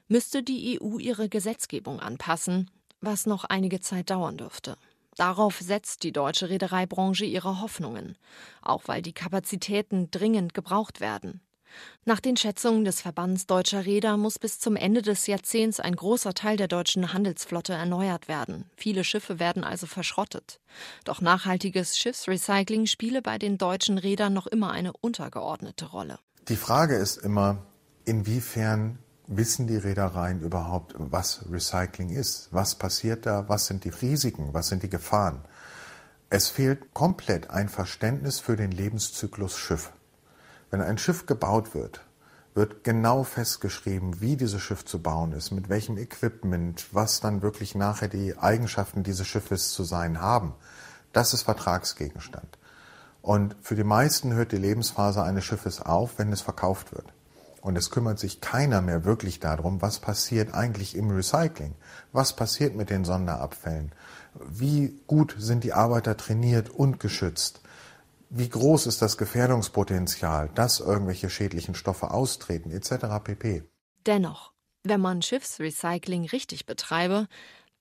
müsste 0.09 0.43
die 0.43 0.81
EU 0.81 0.97
ihre 0.97 1.29
Gesetzgebung 1.29 2.01
anpassen, 2.01 2.71
was 3.03 3.27
noch 3.27 3.45
einige 3.45 3.81
Zeit 3.81 4.09
dauern 4.09 4.39
dürfte. 4.39 4.79
Darauf 5.17 5.59
setzt 5.61 6.03
die 6.03 6.13
deutsche 6.13 6.49
Reedereibranche 6.49 7.25
ihre 7.25 7.61
Hoffnungen, 7.61 8.17
auch 8.63 8.83
weil 8.87 9.03
die 9.03 9.13
Kapazitäten 9.13 10.11
dringend 10.11 10.55
gebraucht 10.55 11.01
werden. 11.01 11.41
Nach 12.05 12.21
den 12.21 12.37
Schätzungen 12.37 12.85
des 12.85 13.01
Verbands 13.03 13.47
deutscher 13.47 13.85
Reeder 13.87 14.17
muss 14.17 14.39
bis 14.39 14.59
zum 14.59 14.77
Ende 14.77 15.03
des 15.03 15.27
Jahrzehnts 15.27 15.81
ein 15.81 15.95
großer 15.95 16.35
Teil 16.35 16.57
der 16.57 16.69
deutschen 16.69 17.13
Handelsflotte 17.13 17.73
erneuert 17.73 18.29
werden. 18.29 18.69
Viele 18.77 19.05
Schiffe 19.05 19.39
werden 19.39 19.65
also 19.65 19.87
verschrottet. 19.87 20.61
Doch 21.05 21.21
nachhaltiges 21.21 21.99
Schiffsrecycling 21.99 22.87
spiele 22.87 23.23
bei 23.23 23.39
den 23.39 23.59
deutschen 23.59 23.99
Rädern 23.99 24.33
noch 24.33 24.47
immer 24.47 24.71
eine 24.71 24.93
untergeordnete 24.93 25.87
Rolle. 25.87 26.19
Die 26.49 26.57
Frage 26.57 26.97
ist 26.97 27.19
immer, 27.19 27.67
inwiefern 28.05 28.99
wissen 29.31 29.69
die 29.69 29.77
Reedereien 29.77 30.41
überhaupt, 30.41 30.95
was 30.99 31.45
Recycling 31.51 32.11
ist? 32.11 32.49
Was 32.51 32.75
passiert 32.75 33.27
da? 33.27 33.49
Was 33.49 33.67
sind 33.67 33.85
die 33.85 33.91
Risiken? 33.91 34.53
Was 34.53 34.69
sind 34.69 34.83
die 34.83 34.91
Gefahren? 34.91 35.43
Es 36.31 36.49
fehlt 36.49 36.93
komplett 36.95 37.49
ein 37.51 37.69
Verständnis 37.69 38.41
für 38.41 38.57
den 38.57 38.73
Lebenszyklus 38.73 39.57
Schiff. 39.57 39.93
Wenn 40.71 40.81
ein 40.81 40.99
Schiff 40.99 41.27
gebaut 41.27 41.75
wird, 41.75 42.05
wird 42.55 42.83
genau 42.83 43.23
festgeschrieben, 43.23 44.21
wie 44.21 44.37
dieses 44.37 44.61
Schiff 44.61 44.85
zu 44.85 45.01
bauen 45.01 45.33
ist, 45.33 45.53
mit 45.53 45.69
welchem 45.69 45.97
Equipment, 45.97 46.87
was 46.93 47.21
dann 47.21 47.43
wirklich 47.43 47.77
nachher 47.77 48.09
die 48.09 48.37
Eigenschaften 48.37 49.05
dieses 49.05 49.29
Schiffes 49.29 49.73
zu 49.73 49.85
sein 49.85 50.21
haben. 50.21 50.55
Das 51.13 51.33
ist 51.35 51.43
Vertragsgegenstand. 51.43 52.59
Und 53.23 53.55
für 53.63 53.77
die 53.77 53.85
meisten 53.85 54.33
hört 54.33 54.51
die 54.51 54.57
Lebensphase 54.57 55.23
eines 55.23 55.45
Schiffes 55.45 55.81
auf, 55.81 56.19
wenn 56.19 56.33
es 56.33 56.41
verkauft 56.41 56.93
wird. 56.93 57.07
Und 57.61 57.77
es 57.77 57.91
kümmert 57.91 58.19
sich 58.19 58.41
keiner 58.41 58.81
mehr 58.81 59.05
wirklich 59.05 59.39
darum, 59.39 59.83
was 59.83 59.99
passiert 59.99 60.55
eigentlich 60.55 60.97
im 60.97 61.11
Recycling. 61.11 61.75
Was 62.13 62.35
passiert 62.35 62.75
mit 62.75 62.91
den 62.91 63.05
Sonderabfällen? 63.05 63.93
Wie 64.35 65.01
gut 65.07 65.35
sind 65.39 65.65
die 65.65 65.73
Arbeiter 65.73 66.17
trainiert 66.17 66.71
und 66.71 67.01
geschützt? 67.01 67.61
Wie 68.31 68.49
groß 68.49 68.87
ist 68.87 69.03
das 69.03 69.19
Gefährdungspotenzial, 69.19 70.51
dass 70.55 70.81
irgendwelche 70.81 71.29
schädlichen 71.29 71.75
Stoffe 71.75 72.13
austreten, 72.13 72.71
etc. 72.71 73.23
pp. 73.23 73.65
Dennoch, 74.07 74.53
wenn 74.85 75.01
man 75.01 75.21
Schiffsrecycling 75.21 76.27
richtig 76.27 76.65
betreibe, 76.65 77.27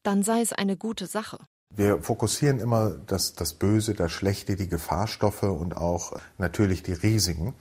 dann 0.04 0.24
sei 0.24 0.42
es 0.42 0.52
eine 0.52 0.76
gute 0.76 1.06
Sache. 1.06 1.38
Wir 1.72 2.02
fokussieren 2.02 2.60
immer 2.60 2.90
das, 2.90 3.34
das 3.34 3.54
Böse, 3.54 3.94
das 3.94 4.12
Schlechte, 4.12 4.56
die 4.56 4.68
Gefahrstoffe 4.68 5.44
und 5.44 5.78
auch 5.78 6.20
natürlich 6.40 6.82
die 6.82 6.94
Risiken. 6.94 7.54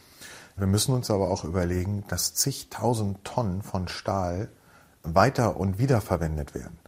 Wir 0.58 0.66
müssen 0.66 0.94
uns 0.94 1.10
aber 1.10 1.30
auch 1.30 1.44
überlegen, 1.44 2.04
dass 2.08 2.34
zigtausend 2.34 3.24
Tonnen 3.24 3.62
von 3.62 3.88
Stahl 3.88 4.48
weiter 5.02 5.56
und 5.56 5.78
wiederverwendet 5.78 6.54
werden. 6.54 6.78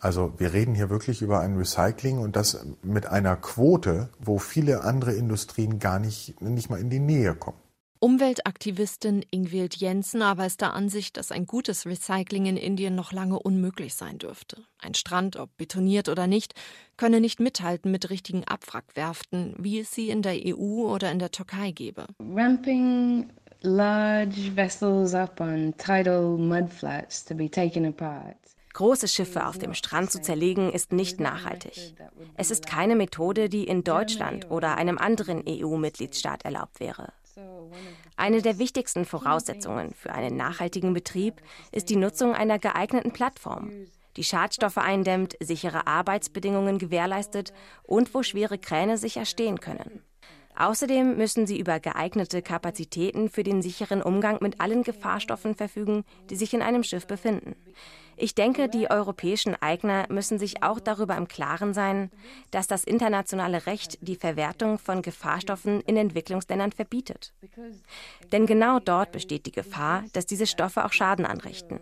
Also 0.00 0.32
wir 0.38 0.52
reden 0.52 0.74
hier 0.74 0.90
wirklich 0.90 1.22
über 1.22 1.38
ein 1.40 1.56
Recycling 1.56 2.18
und 2.18 2.34
das 2.34 2.66
mit 2.82 3.06
einer 3.06 3.36
Quote, 3.36 4.08
wo 4.18 4.38
viele 4.38 4.82
andere 4.82 5.12
Industrien 5.12 5.78
gar 5.78 6.00
nicht, 6.00 6.40
nicht 6.40 6.70
mal 6.70 6.80
in 6.80 6.90
die 6.90 6.98
Nähe 6.98 7.36
kommen. 7.36 7.58
Umweltaktivistin 8.02 9.24
Ingvild 9.30 9.76
Jensen 9.76 10.22
aber 10.22 10.44
ist 10.44 10.60
der 10.60 10.74
Ansicht, 10.74 11.16
dass 11.16 11.30
ein 11.30 11.46
gutes 11.46 11.86
Recycling 11.86 12.46
in 12.46 12.56
Indien 12.56 12.96
noch 12.96 13.12
lange 13.12 13.38
unmöglich 13.38 13.94
sein 13.94 14.18
dürfte. 14.18 14.64
Ein 14.80 14.94
Strand, 14.94 15.36
ob 15.36 15.56
betoniert 15.56 16.08
oder 16.08 16.26
nicht, 16.26 16.54
könne 16.96 17.20
nicht 17.20 17.38
mithalten 17.38 17.92
mit 17.92 18.10
richtigen 18.10 18.42
Abwrackwerften, 18.42 19.54
wie 19.56 19.78
es 19.78 19.92
sie 19.92 20.10
in 20.10 20.22
der 20.22 20.34
EU 20.34 20.92
oder 20.92 21.12
in 21.12 21.20
der 21.20 21.30
Türkei 21.30 21.70
gäbe. 21.70 22.06
Ramping 22.18 23.30
large 23.60 24.50
vessels 24.56 25.14
up 25.14 25.40
on 25.40 25.72
tidal 25.78 26.36
mudflats 26.38 27.24
to 27.24 27.36
be 27.36 27.48
taken 27.48 27.86
apart. 27.86 28.34
Große 28.72 29.06
Schiffe 29.06 29.46
auf 29.46 29.58
dem 29.58 29.74
Strand 29.74 30.10
zu 30.10 30.20
zerlegen, 30.20 30.72
ist 30.72 30.92
nicht 30.92 31.20
nachhaltig. 31.20 31.94
Es 32.36 32.50
ist 32.50 32.66
keine 32.66 32.96
Methode, 32.96 33.48
die 33.48 33.64
in 33.64 33.84
Deutschland 33.84 34.50
oder 34.50 34.76
einem 34.76 34.98
anderen 34.98 35.44
EU-Mitgliedsstaat 35.46 36.44
erlaubt 36.44 36.80
wäre. 36.80 37.12
Eine 38.16 38.42
der 38.42 38.58
wichtigsten 38.58 39.04
Voraussetzungen 39.04 39.94
für 39.94 40.12
einen 40.12 40.36
nachhaltigen 40.36 40.92
Betrieb 40.92 41.40
ist 41.70 41.88
die 41.88 41.96
Nutzung 41.96 42.34
einer 42.34 42.58
geeigneten 42.58 43.12
Plattform, 43.12 43.70
die 44.16 44.24
Schadstoffe 44.24 44.78
eindämmt, 44.78 45.36
sichere 45.40 45.86
Arbeitsbedingungen 45.86 46.78
gewährleistet 46.78 47.52
und 47.82 48.14
wo 48.14 48.22
schwere 48.22 48.58
Kräne 48.58 48.98
sicher 48.98 49.24
stehen 49.24 49.60
können. 49.60 50.02
Außerdem 50.56 51.16
müssen 51.16 51.46
sie 51.46 51.58
über 51.58 51.80
geeignete 51.80 52.42
Kapazitäten 52.42 53.30
für 53.30 53.42
den 53.42 53.62
sicheren 53.62 54.02
Umgang 54.02 54.38
mit 54.40 54.60
allen 54.60 54.82
Gefahrstoffen 54.82 55.54
verfügen, 55.54 56.04
die 56.30 56.36
sich 56.36 56.52
in 56.52 56.62
einem 56.62 56.82
Schiff 56.82 57.06
befinden. 57.06 57.56
Ich 58.16 58.34
denke, 58.34 58.68
die 58.68 58.90
europäischen 58.90 59.56
Eigner 59.60 60.04
müssen 60.10 60.38
sich 60.38 60.62
auch 60.62 60.78
darüber 60.78 61.16
im 61.16 61.28
Klaren 61.28 61.72
sein, 61.72 62.10
dass 62.50 62.66
das 62.66 62.84
internationale 62.84 63.66
Recht 63.66 63.98
die 64.02 64.16
Verwertung 64.16 64.78
von 64.78 65.02
Gefahrstoffen 65.02 65.80
in 65.80 65.96
Entwicklungsländern 65.96 66.72
verbietet. 66.72 67.32
Denn 68.30 68.46
genau 68.46 68.78
dort 68.78 69.12
besteht 69.12 69.46
die 69.46 69.52
Gefahr, 69.52 70.04
dass 70.12 70.26
diese 70.26 70.46
Stoffe 70.46 70.84
auch 70.84 70.92
Schaden 70.92 71.24
anrichten. 71.24 71.80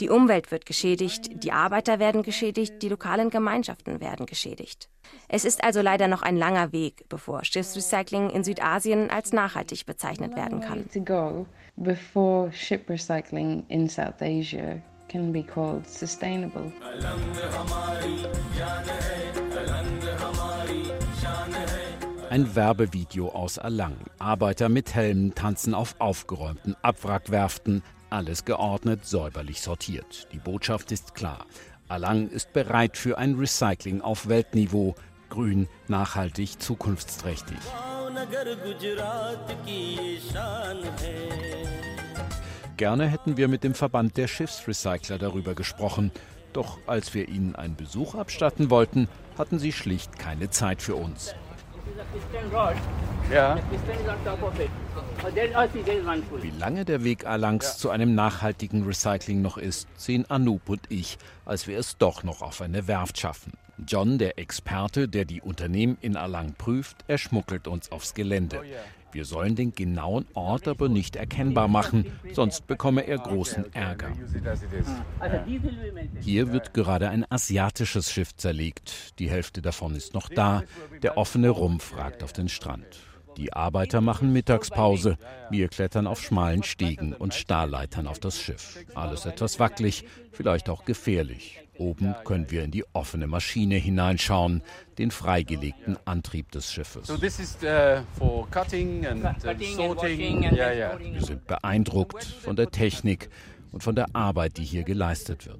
Die 0.00 0.10
Umwelt 0.10 0.50
wird 0.50 0.66
geschädigt, 0.66 1.42
die 1.42 1.52
Arbeiter 1.52 1.98
werden 1.98 2.22
geschädigt, 2.22 2.82
die 2.82 2.88
lokalen 2.88 3.30
Gemeinschaften 3.30 4.00
werden 4.00 4.26
geschädigt. 4.26 4.88
Es 5.28 5.44
ist 5.44 5.62
also 5.62 5.80
leider 5.80 6.08
noch 6.08 6.22
ein 6.22 6.36
langer 6.36 6.72
Weg, 6.72 7.08
bevor 7.08 7.44
Schiffsrecycling 7.44 8.30
in 8.30 8.44
Südasien 8.44 9.10
als 9.10 9.32
nachhaltig 9.32 9.86
bezeichnet 9.86 10.36
werden 10.36 10.60
kann. 10.60 10.84
Ein 22.30 22.56
Werbevideo 22.56 23.28
aus 23.28 23.58
Alang. 23.58 23.96
Arbeiter 24.18 24.68
mit 24.68 24.94
Helmen 24.94 25.34
tanzen 25.34 25.74
auf 25.74 25.94
aufgeräumten 26.00 26.74
Abwrackwerften. 26.82 27.82
Alles 28.14 28.44
geordnet, 28.44 29.04
säuberlich 29.04 29.60
sortiert. 29.60 30.28
Die 30.32 30.38
Botschaft 30.38 30.92
ist 30.92 31.16
klar. 31.16 31.46
Alang 31.88 32.28
ist 32.28 32.52
bereit 32.52 32.96
für 32.96 33.18
ein 33.18 33.34
Recycling 33.34 34.02
auf 34.02 34.28
Weltniveau. 34.28 34.94
Grün, 35.30 35.66
nachhaltig, 35.88 36.62
zukunftsträchtig. 36.62 37.58
Gerne 42.76 43.06
hätten 43.08 43.36
wir 43.36 43.48
mit 43.48 43.64
dem 43.64 43.74
Verband 43.74 44.16
der 44.16 44.28
Schiffsrecycler 44.28 45.18
darüber 45.18 45.56
gesprochen. 45.56 46.12
Doch 46.52 46.78
als 46.86 47.14
wir 47.14 47.28
ihnen 47.28 47.56
einen 47.56 47.74
Besuch 47.74 48.14
abstatten 48.14 48.70
wollten, 48.70 49.08
hatten 49.36 49.58
sie 49.58 49.72
schlicht 49.72 50.20
keine 50.20 50.50
Zeit 50.50 50.82
für 50.82 50.94
uns. 50.94 51.34
Ja. 53.32 53.58
Wie 56.40 56.50
lange 56.50 56.84
der 56.84 57.04
Weg 57.04 57.26
Alangs 57.26 57.78
zu 57.78 57.90
einem 57.90 58.14
nachhaltigen 58.14 58.84
Recycling 58.84 59.42
noch 59.42 59.56
ist, 59.56 59.88
sehen 59.96 60.28
Anoop 60.28 60.68
und 60.68 60.90
ich, 60.90 61.18
als 61.44 61.66
wir 61.66 61.78
es 61.78 61.96
doch 61.96 62.22
noch 62.22 62.42
auf 62.42 62.60
eine 62.60 62.86
Werft 62.86 63.18
schaffen. 63.18 63.52
John, 63.86 64.18
der 64.18 64.38
Experte, 64.38 65.08
der 65.08 65.24
die 65.24 65.40
Unternehmen 65.40 65.98
in 66.00 66.16
Alang 66.16 66.54
prüft, 66.54 66.98
er 67.08 67.18
schmuggelt 67.18 67.66
uns 67.66 67.90
aufs 67.90 68.14
Gelände. 68.14 68.62
Wir 69.14 69.24
sollen 69.24 69.54
den 69.54 69.72
genauen 69.72 70.26
Ort 70.34 70.66
aber 70.66 70.88
nicht 70.88 71.14
erkennbar 71.14 71.68
machen, 71.68 72.06
sonst 72.32 72.66
bekomme 72.66 73.06
er 73.06 73.18
großen 73.18 73.72
Ärger. 73.72 74.10
Hier 76.20 76.52
wird 76.52 76.74
gerade 76.74 77.08
ein 77.10 77.24
asiatisches 77.30 78.10
Schiff 78.10 78.34
zerlegt. 78.34 79.18
Die 79.20 79.30
Hälfte 79.30 79.62
davon 79.62 79.94
ist 79.94 80.14
noch 80.14 80.28
da. 80.28 80.64
Der 81.02 81.16
offene 81.16 81.50
Rumpf 81.50 81.96
ragt 81.96 82.24
auf 82.24 82.32
den 82.32 82.48
Strand. 82.48 82.84
Die 83.36 83.52
Arbeiter 83.52 84.00
machen 84.00 84.32
Mittagspause. 84.32 85.18
Wir 85.50 85.68
klettern 85.68 86.06
auf 86.06 86.22
schmalen 86.22 86.62
Stegen 86.62 87.12
und 87.14 87.34
Stahlleitern 87.34 88.06
auf 88.06 88.18
das 88.18 88.40
Schiff. 88.40 88.78
Alles 88.94 89.26
etwas 89.26 89.58
wackelig, 89.58 90.04
vielleicht 90.32 90.68
auch 90.68 90.84
gefährlich. 90.84 91.60
Oben 91.76 92.14
können 92.24 92.50
wir 92.50 92.62
in 92.62 92.70
die 92.70 92.84
offene 92.92 93.26
Maschine 93.26 93.74
hineinschauen, 93.76 94.62
den 94.98 95.10
freigelegten 95.10 95.96
Antrieb 96.04 96.52
des 96.52 96.72
Schiffes. 96.72 97.08
Wir 97.08 97.30
sind 101.20 101.46
beeindruckt 101.46 102.24
von 102.24 102.54
der 102.56 102.70
Technik 102.70 103.28
und 103.72 103.82
von 103.82 103.96
der 103.96 104.14
Arbeit, 104.14 104.58
die 104.58 104.64
hier 104.64 104.84
geleistet 104.84 105.46
wird. 105.46 105.58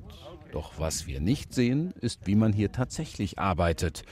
Doch 0.52 0.74
was 0.78 1.08
wir 1.08 1.20
nicht 1.20 1.52
sehen, 1.52 1.92
ist, 2.00 2.28
wie 2.28 2.36
man 2.36 2.52
hier 2.52 2.70
tatsächlich 2.70 3.40
arbeitet. 3.40 4.04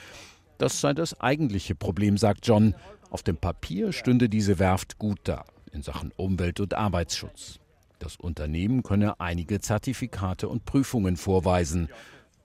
Das 0.59 0.81
sei 0.81 0.92
das 0.92 1.20
eigentliche 1.20 1.77
Problem, 1.77 2.18
sagt 2.18 2.46
John. 2.46 2.75
Auf 3.12 3.22
dem 3.22 3.37
Papier 3.37 3.92
stünde 3.92 4.31
diese 4.31 4.59
Werft 4.59 4.98
gut 4.98 5.20
da 5.25 5.44
in 5.70 5.83
Sachen 5.83 6.12
Umwelt- 6.16 6.61
und 6.61 6.72
Arbeitsschutz. 6.72 7.61
Das 7.98 8.16
Unternehmen 8.16 8.83
könne 8.83 9.20
einige 9.20 9.61
Zertifikate 9.61 10.48
und 10.48 10.64
Prüfungen 10.64 11.18
vorweisen. 11.18 11.90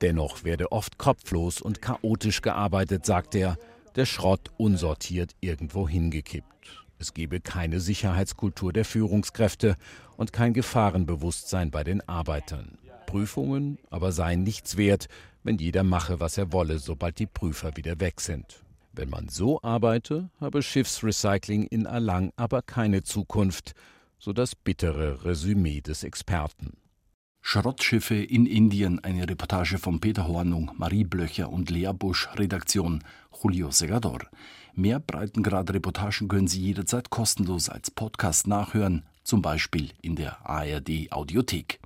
Dennoch 0.01 0.43
werde 0.43 0.73
oft 0.73 0.97
kopflos 0.97 1.61
und 1.61 1.81
chaotisch 1.81 2.41
gearbeitet, 2.41 3.05
sagt 3.05 3.33
er, 3.35 3.57
der 3.95 4.05
Schrott 4.05 4.51
unsortiert 4.57 5.37
irgendwo 5.39 5.87
hingekippt. 5.87 6.45
Es 6.99 7.13
gebe 7.13 7.39
keine 7.39 7.79
Sicherheitskultur 7.79 8.73
der 8.73 8.83
Führungskräfte 8.83 9.77
und 10.17 10.33
kein 10.33 10.51
Gefahrenbewusstsein 10.51 11.71
bei 11.71 11.85
den 11.85 12.05
Arbeitern. 12.09 12.77
Prüfungen 13.05 13.77
aber 13.89 14.11
seien 14.11 14.43
nichts 14.43 14.75
wert, 14.75 15.07
wenn 15.43 15.59
jeder 15.59 15.83
mache, 15.83 16.19
was 16.19 16.37
er 16.37 16.51
wolle, 16.51 16.79
sobald 16.79 17.19
die 17.19 17.25
Prüfer 17.25 17.77
wieder 17.77 18.01
weg 18.01 18.19
sind. 18.19 18.66
Wenn 18.97 19.11
man 19.11 19.29
so 19.29 19.61
arbeite, 19.61 20.31
habe 20.41 20.63
Schiffsrecycling 20.63 21.67
in 21.67 21.85
Erlang 21.85 22.31
aber 22.35 22.63
keine 22.63 23.03
Zukunft, 23.03 23.73
so 24.17 24.33
das 24.33 24.55
bittere 24.55 25.23
Resümee 25.23 25.81
des 25.81 26.03
Experten. 26.03 26.77
Schrottschiffe 27.39 28.15
in 28.15 28.47
Indien, 28.47 28.97
eine 29.03 29.29
Reportage 29.29 29.77
von 29.77 29.99
Peter 29.99 30.27
Hornung, 30.27 30.71
Marie 30.77 31.03
Blöcher 31.03 31.51
und 31.51 31.69
Lea 31.69 31.91
Busch, 31.93 32.27
Redaktion 32.37 33.03
Julio 33.39 33.69
Segador. 33.69 34.21
Mehr 34.73 34.99
Breitengrad-Reportagen 34.99 36.27
können 36.27 36.47
Sie 36.47 36.63
jederzeit 36.63 37.11
kostenlos 37.11 37.69
als 37.69 37.91
Podcast 37.91 38.47
nachhören, 38.47 39.05
zum 39.23 39.43
Beispiel 39.43 39.91
in 40.01 40.15
der 40.15 40.43
ARD 40.49 41.11
Audiothek. 41.11 41.79